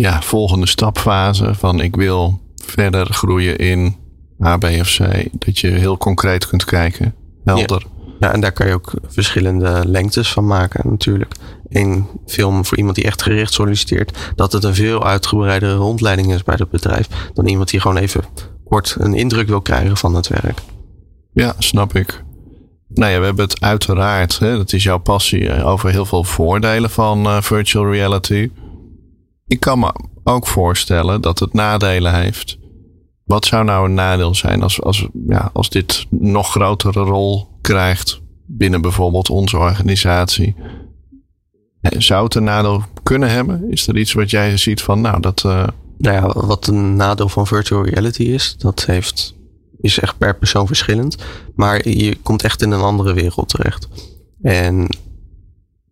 ja, 0.00 0.22
volgende 0.22 0.66
stapfase 0.66 1.54
van 1.54 1.80
ik 1.80 1.96
wil 1.96 2.40
verder 2.64 3.06
groeien 3.06 3.58
in 3.58 3.96
A, 4.44 4.56
B 4.56 4.64
of 4.64 4.96
C. 4.96 5.28
Dat 5.32 5.58
je 5.58 5.68
heel 5.68 5.96
concreet 5.96 6.46
kunt 6.46 6.64
kijken. 6.64 7.14
Helder. 7.44 7.82
Ja. 8.20 8.32
en 8.32 8.40
daar 8.40 8.52
kan 8.52 8.66
je 8.66 8.74
ook 8.74 8.92
verschillende 9.08 9.82
lengtes 9.86 10.32
van 10.32 10.46
maken 10.46 10.90
natuurlijk. 10.90 11.34
Een 11.68 12.06
film 12.26 12.64
voor 12.64 12.78
iemand 12.78 12.96
die 12.96 13.04
echt 13.04 13.22
gericht 13.22 13.52
solliciteert, 13.52 14.32
dat 14.34 14.52
het 14.52 14.64
een 14.64 14.74
veel 14.74 15.06
uitgebreidere 15.06 15.74
rondleiding 15.74 16.32
is 16.32 16.42
bij 16.42 16.54
het 16.58 16.70
bedrijf 16.70 17.08
dan 17.34 17.46
iemand 17.46 17.70
die 17.70 17.80
gewoon 17.80 17.96
even 17.96 18.24
kort 18.64 18.96
een 18.98 19.14
indruk 19.14 19.48
wil 19.48 19.60
krijgen 19.60 19.96
van 19.96 20.14
het 20.14 20.28
werk. 20.28 20.58
Ja, 21.32 21.54
snap 21.58 21.94
ik. 21.94 22.22
Nou 22.88 23.12
ja, 23.12 23.18
we 23.18 23.24
hebben 23.24 23.44
het 23.44 23.60
uiteraard, 23.60 24.38
hè, 24.38 24.56
dat 24.56 24.72
is 24.72 24.82
jouw 24.82 24.98
passie, 24.98 25.48
eh, 25.48 25.66
over 25.66 25.90
heel 25.90 26.04
veel 26.04 26.24
voordelen 26.24 26.90
van 26.90 27.26
uh, 27.26 27.40
virtual 27.40 27.92
reality. 27.92 28.50
Ik 29.50 29.60
kan 29.60 29.78
me 29.78 29.92
ook 30.24 30.46
voorstellen 30.46 31.20
dat 31.20 31.38
het 31.38 31.52
nadelen 31.52 32.14
heeft. 32.14 32.58
Wat 33.24 33.44
zou 33.44 33.64
nou 33.64 33.88
een 33.88 33.94
nadeel 33.94 34.34
zijn 34.34 34.62
als, 34.62 34.82
als, 34.82 35.08
ja, 35.26 35.50
als 35.52 35.70
dit 35.70 36.06
nog 36.10 36.50
grotere 36.50 37.00
rol 37.00 37.48
krijgt 37.60 38.20
binnen 38.46 38.80
bijvoorbeeld 38.80 39.30
onze 39.30 39.58
organisatie? 39.58 40.54
Zou 41.80 42.24
het 42.24 42.34
een 42.34 42.44
nadeel 42.44 42.82
kunnen 43.02 43.30
hebben? 43.30 43.70
Is 43.70 43.86
er 43.86 43.98
iets 43.98 44.12
wat 44.12 44.30
jij 44.30 44.56
ziet 44.56 44.82
van, 44.82 45.00
nou, 45.00 45.20
dat. 45.20 45.42
Uh... 45.46 45.66
Nou 45.98 46.16
ja, 46.16 46.46
wat 46.46 46.66
een 46.66 46.96
nadeel 46.96 47.28
van 47.28 47.46
virtual 47.46 47.84
reality 47.84 48.22
is, 48.22 48.56
dat 48.58 48.84
heeft, 48.84 49.34
is 49.80 49.98
echt 49.98 50.18
per 50.18 50.36
persoon 50.36 50.66
verschillend. 50.66 51.16
Maar 51.54 51.88
je 51.88 52.16
komt 52.22 52.42
echt 52.42 52.62
in 52.62 52.70
een 52.70 52.80
andere 52.80 53.12
wereld 53.12 53.48
terecht. 53.48 53.88
En 54.42 54.86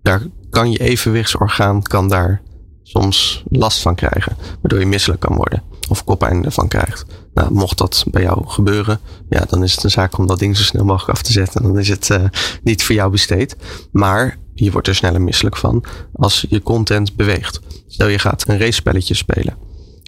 daar 0.03 0.23
kan 0.51 0.71
je 0.71 0.79
evenwichtsorgaan 0.79 1.83
kan 1.83 2.09
daar 2.09 2.43
soms 2.89 3.43
last 3.49 3.83
van 3.83 3.95
krijgen, 3.95 4.37
waardoor 4.61 4.81
je 4.81 4.87
misselijk 4.87 5.21
kan 5.21 5.37
worden 5.37 5.63
of 5.89 6.05
koppijn 6.05 6.45
ervan 6.45 6.69
krijgt. 6.69 7.05
Nou, 7.35 7.53
mocht 7.53 7.79
dat 7.79 8.05
bij 8.11 8.23
jou 8.23 8.49
gebeuren, 8.49 9.01
ja, 9.29 9.45
dan 9.49 9.63
is 9.63 9.75
het 9.75 9.85
een 9.85 9.91
zaak 9.91 10.19
om 10.19 10.27
dat 10.27 10.39
ding 10.39 10.57
zo 10.57 10.63
snel 10.63 10.85
mogelijk 10.85 11.19
af 11.19 11.23
te 11.23 11.33
zetten. 11.33 11.63
Dan 11.63 11.79
is 11.79 11.89
het 11.89 12.09
uh, 12.09 12.25
niet 12.63 12.83
voor 12.83 12.95
jou 12.95 13.11
besteed. 13.11 13.57
Maar 13.93 14.39
je 14.55 14.71
wordt 14.71 14.89
er 14.89 14.95
sneller 14.95 15.23
misselijk 15.23 15.57
van 15.57 15.85
als 16.13 16.47
je 16.49 16.63
content 16.63 17.17
beweegt. 17.17 17.61
Stel 17.87 18.09
je 18.09 18.19
gaat 18.19 18.49
een 18.49 18.59
race-spelletje 18.59 19.15
spelen. 19.15 19.57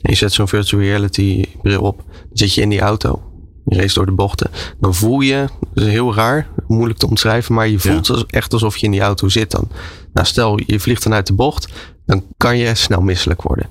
En 0.03 0.11
je 0.11 0.17
zet 0.17 0.33
zo'n 0.33 0.49
virtual 0.49 0.83
reality 0.83 1.45
bril 1.63 1.81
op. 1.81 1.97
Dan 1.97 2.29
zit 2.33 2.55
je 2.55 2.61
in 2.61 2.69
die 2.69 2.81
auto. 2.81 3.30
Je 3.65 3.77
race 3.77 3.95
door 3.95 4.07
de 4.07 4.13
bochten. 4.13 4.51
Dan 4.81 4.95
voel 4.95 5.21
je, 5.21 5.49
dat 5.75 5.85
is 5.85 5.91
heel 5.91 6.15
raar, 6.15 6.49
moeilijk 6.67 6.99
te 6.99 7.09
omschrijven, 7.09 7.55
maar 7.55 7.69
je 7.69 7.79
voelt 7.79 8.25
echt 8.27 8.53
alsof 8.53 8.77
je 8.77 8.87
in 8.87 8.93
die 8.93 9.01
auto 9.01 9.29
zit 9.29 9.51
dan. 9.51 9.69
Nou, 10.13 10.27
stel 10.27 10.61
je 10.67 10.81
vliegt 10.81 11.03
dan 11.03 11.15
uit 11.15 11.27
de 11.27 11.33
bocht, 11.33 11.69
dan 12.07 12.25
kan 12.37 12.59
je 12.59 12.75
snel 12.75 13.01
misselijk 13.01 13.43
worden. 13.43 13.69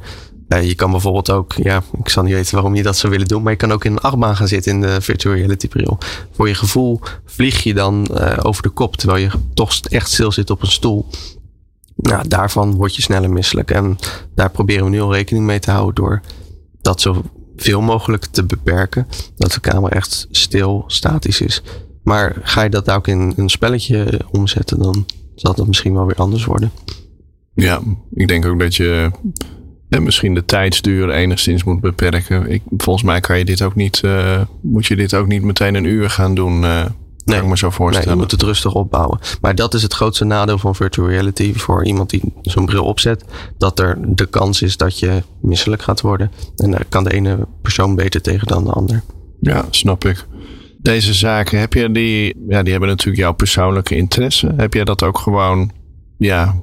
Uh, 0.47 0.67
je 0.67 0.75
kan 0.75 0.91
bijvoorbeeld 0.91 1.29
ook, 1.29 1.53
ja, 1.53 1.83
ik 1.97 2.09
zal 2.09 2.23
niet 2.23 2.33
weten 2.33 2.53
waarom 2.53 2.75
je 2.75 2.83
dat 2.83 2.97
zou 2.97 3.11
willen 3.11 3.27
doen, 3.27 3.43
maar 3.43 3.51
je 3.51 3.57
kan 3.57 3.71
ook 3.71 3.85
in 3.85 3.91
een 3.91 3.99
achtbaan 3.99 4.35
gaan 4.35 4.47
zitten 4.47 4.71
in 4.71 4.81
de 4.81 5.01
virtual 5.01 5.35
reality 5.35 5.67
bril. 5.67 5.97
Voor 6.31 6.47
je 6.47 6.55
gevoel 6.55 6.99
vlieg 7.25 7.63
je 7.63 7.73
dan 7.73 8.07
uh, 8.11 8.37
over 8.41 8.63
de 8.63 8.69
kop, 8.69 8.95
terwijl 8.95 9.23
je 9.23 9.29
toch 9.53 9.79
echt 9.79 10.11
stil 10.11 10.31
zit 10.31 10.49
op 10.49 10.61
een 10.61 10.71
stoel. 10.71 11.07
Nou, 11.95 12.27
daarvan 12.27 12.75
word 12.75 12.95
je 12.95 13.01
sneller 13.01 13.29
misselijk. 13.29 13.71
En 13.71 13.97
daar 14.35 14.49
proberen 14.49 14.83
we 14.83 14.89
nu 14.89 15.01
al 15.01 15.13
rekening 15.13 15.45
mee 15.45 15.59
te 15.59 15.71
houden 15.71 15.95
door 15.95 16.21
dat 16.81 17.01
zoveel 17.59 17.81
mogelijk 17.81 18.25
te 18.25 18.43
beperken. 18.43 19.07
Dat 19.35 19.51
de 19.51 19.59
camera 19.59 19.95
echt 19.95 20.27
stil, 20.31 20.83
statisch 20.87 21.41
is. 21.41 21.61
Maar 22.03 22.35
ga 22.43 22.63
je 22.63 22.69
dat 22.69 22.91
ook 22.91 23.07
in 23.07 23.33
een 23.35 23.49
spelletje 23.49 24.19
omzetten, 24.31 24.79
dan 24.79 25.05
zal 25.35 25.53
dat 25.53 25.67
misschien 25.67 25.93
wel 25.93 26.05
weer 26.05 26.15
anders 26.15 26.45
worden. 26.45 26.71
Ja, 27.53 27.81
ik 28.13 28.27
denk 28.27 28.45
ook 28.45 28.59
dat 28.59 28.75
je 28.75 29.11
en 29.89 30.03
misschien 30.03 30.33
de 30.33 30.45
tijdsduur 30.45 31.09
enigszins 31.09 31.63
moet 31.63 31.81
beperken. 31.81 32.51
Ik, 32.51 32.61
volgens 32.77 33.05
mij 33.05 33.19
kan 33.19 33.37
je 33.37 33.45
dit 33.45 33.61
ook 33.61 33.75
niet, 33.75 34.01
uh, 34.05 34.41
moet 34.61 34.85
je 34.85 34.95
dit 34.95 35.13
ook 35.13 35.27
niet 35.27 35.43
meteen 35.43 35.75
een 35.75 35.85
uur 35.85 36.09
gaan 36.09 36.35
doen. 36.35 36.63
Uh, 36.63 36.85
nee, 37.29 37.39
ik 37.39 37.47
me 37.47 37.57
zo 37.57 37.69
voorstellen. 37.69 38.07
Nee, 38.07 38.15
je 38.17 38.21
moet 38.21 38.31
het 38.31 38.41
rustig 38.41 38.73
opbouwen. 38.73 39.19
Maar 39.41 39.55
dat 39.55 39.73
is 39.73 39.81
het 39.81 39.93
grootste 39.93 40.25
nadeel 40.25 40.57
van 40.57 40.75
virtual 40.75 41.07
reality 41.07 41.53
voor 41.53 41.85
iemand 41.85 42.09
die 42.09 42.33
zo'n 42.41 42.65
bril 42.65 42.83
opzet. 42.83 43.23
Dat 43.57 43.79
er 43.79 43.97
de 44.01 44.25
kans 44.25 44.61
is 44.61 44.77
dat 44.77 44.99
je 44.99 45.23
misselijk 45.41 45.81
gaat 45.81 46.01
worden. 46.01 46.31
En 46.55 46.71
daar 46.71 46.85
kan 46.89 47.03
de 47.03 47.13
ene 47.13 47.47
persoon 47.61 47.95
beter 47.95 48.21
tegen 48.21 48.47
dan 48.47 48.63
de 48.63 48.71
ander. 48.71 49.03
Ja, 49.39 49.65
snap 49.69 50.05
ik. 50.05 50.25
Deze 50.77 51.13
zaken, 51.13 51.59
heb 51.59 51.73
je 51.73 51.91
die, 51.91 52.35
ja, 52.47 52.61
die 52.63 52.71
hebben 52.71 52.89
natuurlijk 52.89 53.17
jouw 53.23 53.33
persoonlijke 53.33 53.95
interesse. 53.95 54.53
Heb 54.55 54.73
jij 54.73 54.83
dat 54.83 55.03
ook 55.03 55.17
gewoon, 55.17 55.71
ja, 56.17 56.55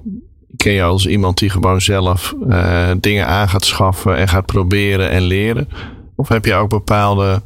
ken 0.57 0.73
jou 0.73 0.93
als 0.93 1.07
iemand 1.07 1.39
die 1.39 1.51
gewoon 1.51 1.81
zelf 1.81 2.35
uh, 2.49 2.91
dingen 3.01 3.27
aan 3.27 3.49
gaat 3.49 3.65
schaffen 3.65 4.17
en 4.17 4.29
gaat 4.29 4.47
proberen 4.47 5.11
en 5.11 5.23
leren? 5.23 5.69
Of 6.17 6.29
heb 6.29 6.45
je 6.45 6.55
ook 6.55 6.69
bepaalde 6.69 7.43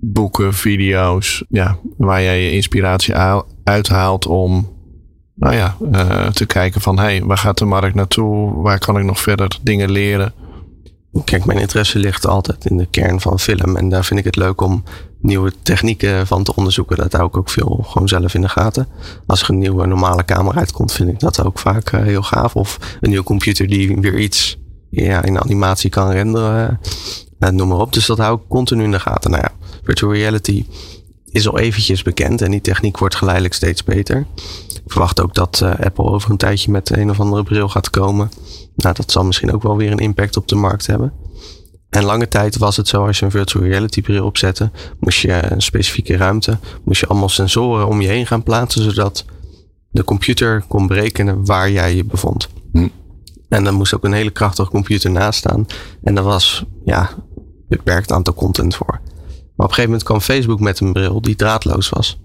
boeken, 0.00 0.54
video's, 0.54 1.44
ja, 1.48 1.78
waar 1.96 2.22
jij 2.22 2.44
je 2.44 2.52
inspiratie 2.52 3.14
uithaalt 3.64 4.26
om 4.26 4.78
nou 5.34 5.54
ja, 5.54 5.76
uh, 5.92 6.26
te 6.26 6.46
kijken 6.46 6.80
van 6.80 6.98
hé, 6.98 7.04
hey, 7.04 7.22
waar 7.24 7.38
gaat 7.38 7.58
de 7.58 7.64
markt 7.64 7.94
naartoe? 7.94 8.62
Waar 8.62 8.78
kan 8.78 8.98
ik 8.98 9.04
nog 9.04 9.20
verder 9.20 9.58
dingen 9.62 9.90
leren? 9.90 10.34
Kijk, 11.24 11.44
mijn 11.44 11.58
interesse 11.58 11.98
ligt 11.98 12.26
altijd 12.26 12.64
in 12.64 12.76
de 12.76 12.86
kern 12.86 13.20
van 13.20 13.38
film. 13.38 13.76
En 13.76 13.88
daar 13.88 14.04
vind 14.04 14.18
ik 14.18 14.24
het 14.24 14.36
leuk 14.36 14.60
om 14.60 14.84
nieuwe 15.20 15.52
technieken 15.62 16.26
van 16.26 16.42
te 16.42 16.54
onderzoeken. 16.54 16.96
Dat 16.96 17.12
hou 17.12 17.26
ik 17.26 17.36
ook 17.36 17.50
veel 17.50 17.84
gewoon 17.86 18.08
zelf 18.08 18.34
in 18.34 18.40
de 18.40 18.48
gaten. 18.48 18.88
Als 19.26 19.42
er 19.42 19.50
een 19.50 19.58
nieuwe 19.58 19.86
normale 19.86 20.24
camera 20.24 20.58
uitkomt, 20.58 20.92
vind 20.92 21.08
ik 21.08 21.20
dat 21.20 21.44
ook 21.44 21.58
vaak 21.58 21.92
uh, 21.92 22.02
heel 22.02 22.22
gaaf. 22.22 22.56
Of 22.56 22.78
een 23.00 23.08
nieuwe 23.08 23.24
computer 23.24 23.66
die 23.66 23.96
weer 24.00 24.18
iets 24.18 24.58
ja, 24.90 25.22
in 25.22 25.40
animatie 25.40 25.90
kan 25.90 26.10
renderen. 26.10 26.80
Uh, 27.38 27.48
noem 27.48 27.68
maar 27.68 27.78
op. 27.78 27.92
Dus 27.92 28.06
dat 28.06 28.18
hou 28.18 28.36
ik 28.36 28.48
continu 28.48 28.84
in 28.84 28.90
de 28.90 29.00
gaten. 29.00 29.30
Nou 29.30 29.42
ja, 29.42 29.59
virtual 29.90 30.12
reality 30.12 30.66
is 31.30 31.48
al 31.48 31.58
eventjes 31.58 32.02
bekend 32.02 32.42
en 32.42 32.50
die 32.50 32.60
techniek 32.60 32.98
wordt 32.98 33.14
geleidelijk 33.14 33.54
steeds 33.54 33.84
beter. 33.84 34.26
Ik 34.84 34.92
verwacht 34.92 35.20
ook 35.20 35.34
dat 35.34 35.60
uh, 35.62 35.70
Apple 35.80 36.04
over 36.04 36.30
een 36.30 36.36
tijdje 36.36 36.70
met 36.70 36.96
een 36.96 37.10
of 37.10 37.20
andere 37.20 37.42
bril 37.42 37.68
gaat 37.68 37.90
komen. 37.90 38.30
Nou, 38.76 38.94
dat 38.94 39.12
zal 39.12 39.24
misschien 39.24 39.52
ook 39.52 39.62
wel 39.62 39.76
weer 39.76 39.92
een 39.92 39.98
impact 39.98 40.36
op 40.36 40.48
de 40.48 40.54
markt 40.54 40.86
hebben. 40.86 41.12
En 41.88 42.04
lange 42.04 42.28
tijd 42.28 42.56
was 42.56 42.76
het 42.76 42.88
zo, 42.88 43.06
als 43.06 43.18
je 43.18 43.24
een 43.24 43.30
virtual 43.30 43.64
reality 43.64 44.02
bril 44.02 44.24
opzette, 44.24 44.70
moest 44.98 45.20
je 45.20 45.52
een 45.52 45.62
specifieke 45.62 46.16
ruimte, 46.16 46.58
moest 46.84 47.00
je 47.00 47.06
allemaal 47.06 47.28
sensoren 47.28 47.86
om 47.86 48.00
je 48.00 48.08
heen 48.08 48.26
gaan 48.26 48.42
plaatsen, 48.42 48.82
zodat 48.82 49.24
de 49.90 50.04
computer 50.04 50.64
kon 50.68 50.86
berekenen 50.86 51.44
waar 51.44 51.70
jij 51.70 51.94
je 51.94 52.04
bevond. 52.04 52.48
Hm. 52.72 52.88
En 53.48 53.64
dan 53.64 53.74
moest 53.74 53.94
ook 53.94 54.04
een 54.04 54.12
hele 54.12 54.30
krachtige 54.30 54.70
computer 54.70 55.10
naast 55.10 55.38
staan. 55.38 55.66
En 56.02 56.16
er 56.16 56.22
was 56.22 56.64
ja, 56.84 57.10
beperkt 57.68 58.12
aantal 58.12 58.34
content 58.34 58.76
voor. 58.76 58.99
Maar 59.60 59.68
op 59.68 59.76
een 59.76 59.82
gegeven 59.84 60.06
moment 60.06 60.26
kwam 60.26 60.36
Facebook 60.36 60.60
met 60.60 60.80
een 60.80 60.92
bril 60.92 61.20
die 61.20 61.36
draadloos 61.36 61.88
was. 61.88 62.18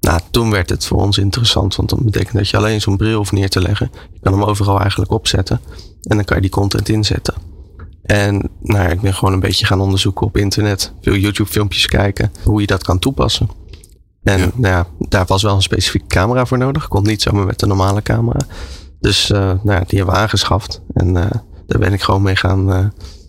Nou, 0.00 0.20
toen 0.30 0.50
werd 0.50 0.70
het 0.70 0.86
voor 0.86 1.02
ons 1.02 1.18
interessant, 1.18 1.76
want 1.76 1.88
dat 1.88 2.04
betekent 2.04 2.36
dat 2.36 2.48
je 2.48 2.56
alleen 2.56 2.80
zo'n 2.80 2.96
bril 2.96 3.16
hoeft 3.16 3.32
neer 3.32 3.48
te 3.48 3.60
leggen. 3.60 3.90
Je 4.12 4.20
kan 4.20 4.32
hem 4.32 4.44
overal 4.44 4.80
eigenlijk 4.80 5.10
opzetten 5.10 5.60
en 6.02 6.16
dan 6.16 6.24
kan 6.24 6.36
je 6.36 6.42
die 6.42 6.50
content 6.50 6.88
inzetten. 6.88 7.34
En 8.02 8.50
nou 8.60 8.82
ja, 8.82 8.88
ik 8.88 9.00
ben 9.00 9.14
gewoon 9.14 9.34
een 9.34 9.40
beetje 9.40 9.66
gaan 9.66 9.80
onderzoeken 9.80 10.26
op 10.26 10.36
internet, 10.36 10.92
veel 11.00 11.16
YouTube-filmpjes 11.16 11.86
kijken, 11.86 12.32
hoe 12.44 12.60
je 12.60 12.66
dat 12.66 12.82
kan 12.82 12.98
toepassen. 12.98 13.48
En 14.22 14.38
ja. 14.38 14.50
Nou 14.54 14.74
ja, 14.74 14.86
daar 15.08 15.26
was 15.26 15.42
wel 15.42 15.54
een 15.54 15.62
specifieke 15.62 16.06
camera 16.06 16.46
voor 16.46 16.58
nodig. 16.58 16.88
Kon 16.88 17.02
niet 17.02 17.22
zomaar 17.22 17.46
met 17.46 17.58
de 17.58 17.66
normale 17.66 18.02
camera. 18.02 18.40
Dus 19.00 19.30
uh, 19.30 19.38
nou 19.38 19.60
ja, 19.64 19.84
die 19.86 19.98
hebben 19.98 20.14
we 20.14 20.20
aangeschaft. 20.20 20.80
En 20.92 21.08
uh, 21.08 21.26
daar 21.66 21.78
ben 21.78 21.92
ik 21.92 22.02
gewoon 22.02 22.22
mee 22.22 22.36
gaan, 22.36 22.70
uh, 22.70 22.86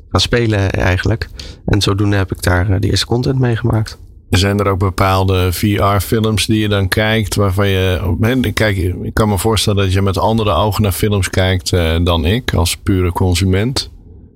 gaan 0.10 0.22
spelen 0.22 0.72
eigenlijk. 0.72 1.30
En 1.66 1.82
zodoende 1.82 2.16
heb 2.16 2.32
ik 2.32 2.44
daar 2.44 2.80
de 2.80 2.90
eerste 2.90 3.06
content 3.06 3.40
mee 3.40 3.56
gemaakt. 3.56 3.98
Zijn 4.30 4.60
er 4.60 4.68
ook 4.68 4.80
bepaalde 4.80 5.52
VR-films 5.52 6.46
die 6.46 6.60
je 6.60 6.68
dan 6.68 6.88
kijkt, 6.88 7.36
waarvan 7.36 7.68
je. 7.68 8.52
Kijk, 8.54 8.78
ik 8.78 9.14
kan 9.14 9.30
me 9.30 9.38
voorstellen 9.38 9.84
dat 9.84 9.94
je 9.94 10.02
met 10.02 10.18
andere 10.18 10.52
ogen 10.52 10.82
naar 10.82 10.92
films 10.92 11.30
kijkt 11.30 11.72
uh, 11.72 11.96
dan 12.04 12.26
ik, 12.26 12.54
als 12.54 12.78
pure 12.78 13.12
consument. 13.12 13.92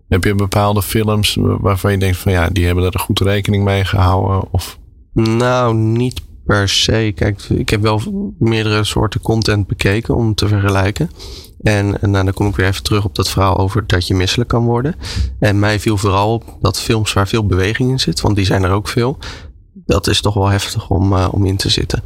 Heb 0.07 0.23
je 0.23 0.35
bepaalde 0.35 0.81
films 0.81 1.37
waarvan 1.39 1.91
je 1.91 1.97
denkt 1.97 2.17
van 2.17 2.31
ja, 2.31 2.49
die 2.49 2.65
hebben 2.65 2.83
er 2.83 2.99
goed 2.99 3.19
rekening 3.19 3.63
mee 3.63 3.85
gehouden? 3.85 4.51
Of? 4.51 4.79
Nou, 5.13 5.75
niet 5.75 6.21
per 6.45 6.69
se. 6.69 7.11
Kijk, 7.15 7.41
ik 7.49 7.69
heb 7.69 7.81
wel 7.81 8.01
meerdere 8.39 8.83
soorten 8.83 9.21
content 9.21 9.67
bekeken 9.67 10.15
om 10.15 10.35
te 10.35 10.47
vergelijken. 10.47 11.09
En 11.61 11.97
nou, 12.01 12.25
dan 12.25 12.33
kom 12.33 12.47
ik 12.47 12.55
weer 12.55 12.67
even 12.67 12.83
terug 12.83 13.05
op 13.05 13.15
dat 13.15 13.29
verhaal 13.29 13.57
over 13.57 13.87
dat 13.87 14.07
je 14.07 14.13
misselijk 14.13 14.49
kan 14.49 14.65
worden. 14.65 14.95
En 15.39 15.59
mij 15.59 15.79
viel 15.79 15.97
vooral 15.97 16.33
op 16.33 16.57
dat 16.61 16.79
films 16.79 17.13
waar 17.13 17.27
veel 17.27 17.45
beweging 17.45 17.89
in 17.89 17.99
zit, 17.99 18.21
want 18.21 18.35
die 18.35 18.45
zijn 18.45 18.63
er 18.63 18.71
ook 18.71 18.87
veel 18.87 19.17
dat 19.85 20.07
is 20.07 20.21
toch 20.21 20.33
wel 20.33 20.49
heftig 20.49 20.89
om, 20.89 21.13
uh, 21.13 21.27
om 21.31 21.45
in 21.45 21.57
te 21.57 21.69
zitten. 21.69 22.03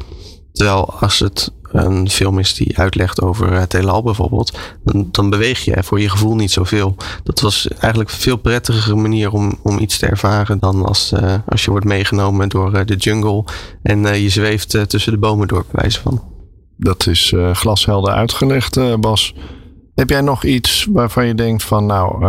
Terwijl 0.51 0.93
als 0.99 1.19
het 1.19 1.51
een 1.63 2.09
film 2.09 2.39
is 2.39 2.53
die 2.53 2.77
uitlegt 2.77 3.21
over 3.21 3.51
het 3.51 3.71
heelal 3.71 4.03
bijvoorbeeld, 4.03 4.57
dan, 4.83 5.07
dan 5.11 5.29
beweeg 5.29 5.59
je 5.59 5.83
voor 5.83 6.01
je 6.01 6.09
gevoel 6.09 6.35
niet 6.35 6.51
zoveel. 6.51 6.95
Dat 7.23 7.39
was 7.39 7.67
eigenlijk 7.67 8.11
een 8.11 8.17
veel 8.17 8.37
prettigere 8.37 8.95
manier 8.95 9.31
om, 9.31 9.59
om 9.63 9.79
iets 9.79 9.97
te 9.97 10.05
ervaren 10.05 10.59
dan 10.59 10.85
als, 10.85 11.11
uh, 11.11 11.35
als 11.47 11.65
je 11.65 11.71
wordt 11.71 11.85
meegenomen 11.85 12.49
door 12.49 12.85
de 12.85 12.95
jungle 12.95 13.43
en 13.83 14.21
je 14.21 14.29
zweeft 14.29 14.89
tussen 14.89 15.11
de 15.11 15.17
bomen 15.17 15.47
door, 15.47 15.65
wijze 15.71 16.01
van. 16.01 16.34
Dat 16.77 17.07
is 17.07 17.33
glashelder 17.53 18.13
uitgelegd, 18.13 18.99
Bas. 18.99 19.35
Heb 19.95 20.09
jij 20.09 20.21
nog 20.21 20.43
iets 20.43 20.87
waarvan 20.91 21.27
je 21.27 21.35
denkt 21.35 21.63
van, 21.63 21.85
nou, 21.85 22.19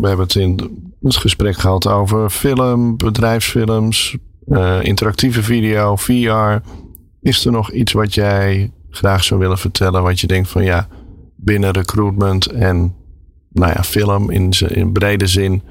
we 0.00 0.08
hebben 0.08 0.26
het 0.26 0.34
in 0.34 0.60
het 1.02 1.16
gesprek 1.16 1.56
gehad 1.56 1.88
over 1.88 2.30
film, 2.30 2.96
bedrijfsfilms, 2.96 4.16
uh, 4.48 4.82
interactieve 4.82 5.42
video, 5.42 5.96
VR. 5.96 6.68
Is 7.20 7.44
er 7.44 7.52
nog 7.52 7.70
iets 7.72 7.92
wat 7.92 8.14
jij 8.14 8.72
graag 8.90 9.24
zou 9.24 9.40
willen 9.40 9.58
vertellen? 9.58 10.02
Wat 10.02 10.20
je 10.20 10.26
denkt 10.26 10.48
van 10.48 10.64
ja, 10.64 10.88
binnen 11.36 11.70
recruitment 11.70 12.46
en 12.46 12.94
nou 13.52 13.72
ja, 13.72 13.82
film 13.82 14.30
in, 14.30 14.52
in 14.68 14.92
brede 14.92 15.26
zin. 15.26 15.62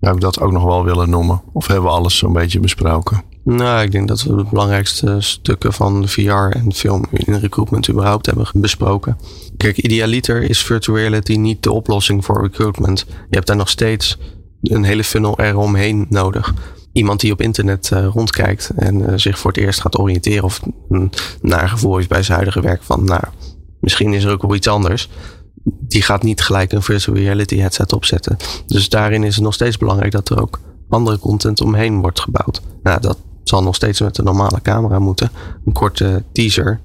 Zou 0.00 0.14
ik 0.14 0.20
dat 0.20 0.40
ook 0.40 0.52
nog 0.52 0.64
wel 0.64 0.84
willen 0.84 1.10
noemen? 1.10 1.42
Of 1.52 1.66
hebben 1.66 1.84
we 1.84 1.96
alles 1.96 2.18
zo'n 2.18 2.32
beetje 2.32 2.60
besproken? 2.60 3.22
Nou, 3.56 3.82
ik 3.82 3.92
denk 3.92 4.08
dat 4.08 4.22
we 4.22 4.36
de 4.36 4.44
belangrijkste 4.50 5.16
stukken 5.18 5.72
van 5.72 6.08
VR 6.08 6.30
en 6.30 6.72
film 6.74 7.04
in 7.10 7.34
recruitment 7.34 7.88
überhaupt 7.90 8.26
hebben 8.26 8.46
besproken. 8.52 9.18
Kijk, 9.56 9.76
idealiter 9.76 10.42
is 10.42 10.62
virtual 10.62 10.98
reality 10.98 11.34
niet 11.34 11.62
de 11.62 11.72
oplossing 11.72 12.24
voor 12.24 12.42
recruitment. 12.42 13.04
Je 13.08 13.14
hebt 13.36 13.46
daar 13.46 13.56
nog 13.56 13.68
steeds 13.68 14.18
een 14.62 14.84
hele 14.84 15.04
funnel 15.04 15.40
eromheen 15.40 16.06
nodig 16.08 16.54
iemand 16.92 17.20
die 17.20 17.32
op 17.32 17.40
internet 17.40 17.90
uh, 17.92 18.06
rondkijkt 18.06 18.70
en 18.76 19.00
uh, 19.00 19.12
zich 19.16 19.38
voor 19.38 19.50
het 19.50 19.60
eerst 19.60 19.80
gaat 19.80 19.98
oriënteren 19.98 20.44
of 20.44 20.60
een 20.88 21.12
nagevoel 21.42 21.96
heeft 21.96 22.08
bij 22.08 22.22
zijn 22.22 22.36
huidige 22.36 22.60
werk 22.60 22.82
van, 22.82 23.04
nou, 23.04 23.22
misschien 23.80 24.12
is 24.12 24.24
er 24.24 24.32
ook 24.32 24.42
wel 24.42 24.54
iets 24.54 24.68
anders. 24.68 25.08
Die 25.64 26.02
gaat 26.02 26.22
niet 26.22 26.40
gelijk 26.40 26.72
een 26.72 26.82
virtual 26.82 27.16
reality 27.16 27.56
headset 27.56 27.92
opzetten. 27.92 28.36
Dus 28.66 28.88
daarin 28.88 29.24
is 29.24 29.34
het 29.34 29.44
nog 29.44 29.54
steeds 29.54 29.76
belangrijk 29.76 30.12
dat 30.12 30.28
er 30.28 30.40
ook 30.40 30.60
andere 30.88 31.18
content 31.18 31.60
omheen 31.60 32.00
wordt 32.00 32.20
gebouwd. 32.20 32.62
Nou, 32.82 33.00
dat 33.00 33.18
zal 33.48 33.62
nog 33.62 33.74
steeds 33.74 34.00
met 34.00 34.18
een 34.18 34.24
normale 34.24 34.60
camera 34.62 34.98
moeten. 34.98 35.30
Een 35.66 35.72
korte 35.72 36.22
teaser. 36.32 36.80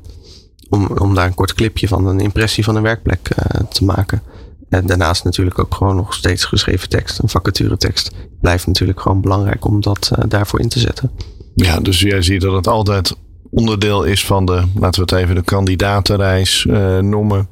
Om, 0.69 0.87
om 0.87 1.15
daar 1.15 1.25
een 1.25 1.33
kort 1.33 1.53
clipje 1.53 1.87
van 1.87 2.07
een 2.07 2.19
impressie 2.19 2.63
van 2.63 2.75
een 2.75 2.83
werkplek 2.83 3.29
uh, 3.29 3.61
te 3.67 3.85
maken. 3.85 4.21
En 4.69 4.85
daarnaast 4.85 5.23
natuurlijk 5.23 5.59
ook 5.59 5.75
gewoon 5.75 5.95
nog 5.95 6.13
steeds 6.13 6.45
geschreven 6.45 6.89
tekst, 6.89 7.19
een 7.19 7.29
vacaturetekst. 7.29 8.11
Blijft 8.41 8.67
natuurlijk 8.67 9.01
gewoon 9.01 9.21
belangrijk 9.21 9.65
om 9.65 9.81
dat 9.81 10.11
uh, 10.17 10.23
daarvoor 10.27 10.59
in 10.59 10.69
te 10.69 10.79
zetten. 10.79 11.11
Ja, 11.55 11.79
dus 11.79 11.99
jij 11.99 12.21
ziet 12.21 12.41
dat 12.41 12.53
het 12.53 12.67
altijd 12.67 13.15
onderdeel 13.49 14.03
is 14.03 14.25
van 14.25 14.45
de, 14.45 14.63
laten 14.79 15.05
we 15.05 15.15
het 15.15 15.23
even 15.23 15.35
de 15.35 15.43
kandidatenreis 15.43 16.65
uh, 16.69 16.99
noemen. 16.99 17.47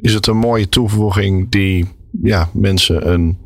Is 0.00 0.14
het 0.14 0.26
een 0.26 0.36
mooie 0.36 0.68
toevoeging 0.68 1.50
die 1.50 1.88
ja, 2.22 2.50
mensen 2.52 3.12
een 3.12 3.38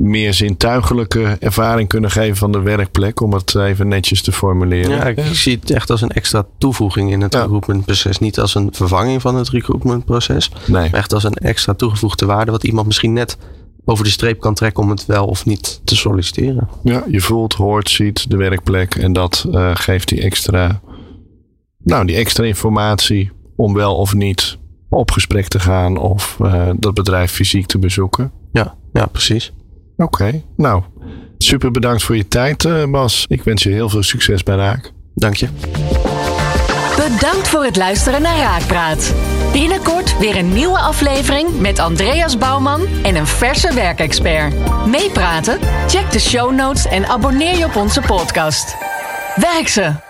meer 0.00 0.34
zintuigelijke 0.34 1.36
ervaring 1.40 1.88
kunnen 1.88 2.10
geven 2.10 2.36
van 2.36 2.52
de 2.52 2.60
werkplek, 2.60 3.20
om 3.20 3.32
het 3.32 3.54
even 3.54 3.88
netjes 3.88 4.22
te 4.22 4.32
formuleren. 4.32 4.90
Ja, 4.90 5.04
ik 5.04 5.20
zie 5.32 5.58
het 5.60 5.70
echt 5.70 5.90
als 5.90 6.02
een 6.02 6.10
extra 6.10 6.46
toevoeging 6.58 7.10
in 7.10 7.20
het 7.20 7.32
ja. 7.32 7.40
recruitmentproces. 7.40 8.18
Niet 8.18 8.38
als 8.38 8.54
een 8.54 8.68
vervanging 8.72 9.20
van 9.20 9.34
het 9.34 9.48
recruitmentproces. 9.48 10.50
Nee. 10.66 10.90
Maar 10.90 10.92
echt 10.92 11.14
als 11.14 11.24
een 11.24 11.34
extra 11.34 11.74
toegevoegde 11.74 12.26
waarde, 12.26 12.50
wat 12.50 12.64
iemand 12.64 12.86
misschien 12.86 13.12
net 13.12 13.38
over 13.84 14.04
de 14.04 14.10
streep 14.10 14.40
kan 14.40 14.54
trekken 14.54 14.82
om 14.82 14.90
het 14.90 15.06
wel 15.06 15.26
of 15.26 15.46
niet 15.46 15.80
te 15.84 15.96
solliciteren. 15.96 16.68
Ja, 16.82 17.04
je 17.10 17.20
voelt, 17.20 17.54
hoort, 17.54 17.90
ziet 17.90 18.30
de 18.30 18.36
werkplek 18.36 18.94
en 18.94 19.12
dat 19.12 19.46
uh, 19.50 19.70
geeft 19.74 20.08
die 20.08 20.20
extra, 20.20 20.80
nou, 21.78 22.06
die 22.06 22.16
extra 22.16 22.44
informatie 22.44 23.30
om 23.56 23.74
wel 23.74 23.96
of 23.96 24.14
niet 24.14 24.58
op 24.88 25.10
gesprek 25.10 25.48
te 25.48 25.60
gaan 25.60 25.96
of 25.96 26.38
uh, 26.42 26.70
dat 26.76 26.94
bedrijf 26.94 27.32
fysiek 27.32 27.66
te 27.66 27.78
bezoeken. 27.78 28.32
Ja, 28.52 28.74
ja 28.92 29.06
precies. 29.06 29.52
Oké, 29.98 30.24
okay. 30.24 30.44
nou, 30.56 30.82
super 31.38 31.70
bedankt 31.70 32.02
voor 32.02 32.16
je 32.16 32.28
tijd, 32.28 32.64
uh, 32.64 32.90
Bas. 32.90 33.24
Ik 33.28 33.42
wens 33.42 33.62
je 33.62 33.70
heel 33.70 33.88
veel 33.88 34.02
succes 34.02 34.42
bij 34.42 34.56
Raak. 34.56 34.92
Dank 35.14 35.34
je. 35.34 35.48
Bedankt 36.96 37.48
voor 37.48 37.64
het 37.64 37.76
luisteren 37.76 38.22
naar 38.22 38.36
Raakpraat. 38.36 39.14
Binnenkort 39.52 40.18
weer 40.18 40.36
een 40.36 40.52
nieuwe 40.52 40.78
aflevering 40.78 41.60
met 41.60 41.78
Andreas 41.78 42.38
Bouwman 42.38 42.80
en 43.02 43.16
een 43.16 43.26
verse 43.26 43.74
werkexpert. 43.74 44.54
Meepraten? 44.86 45.58
Check 45.88 46.10
de 46.10 46.20
show 46.20 46.54
notes 46.54 46.86
en 46.86 47.06
abonneer 47.06 47.56
je 47.56 47.64
op 47.64 47.76
onze 47.76 48.00
podcast. 48.00 48.76
Werk 49.36 49.68
ze! 49.68 50.07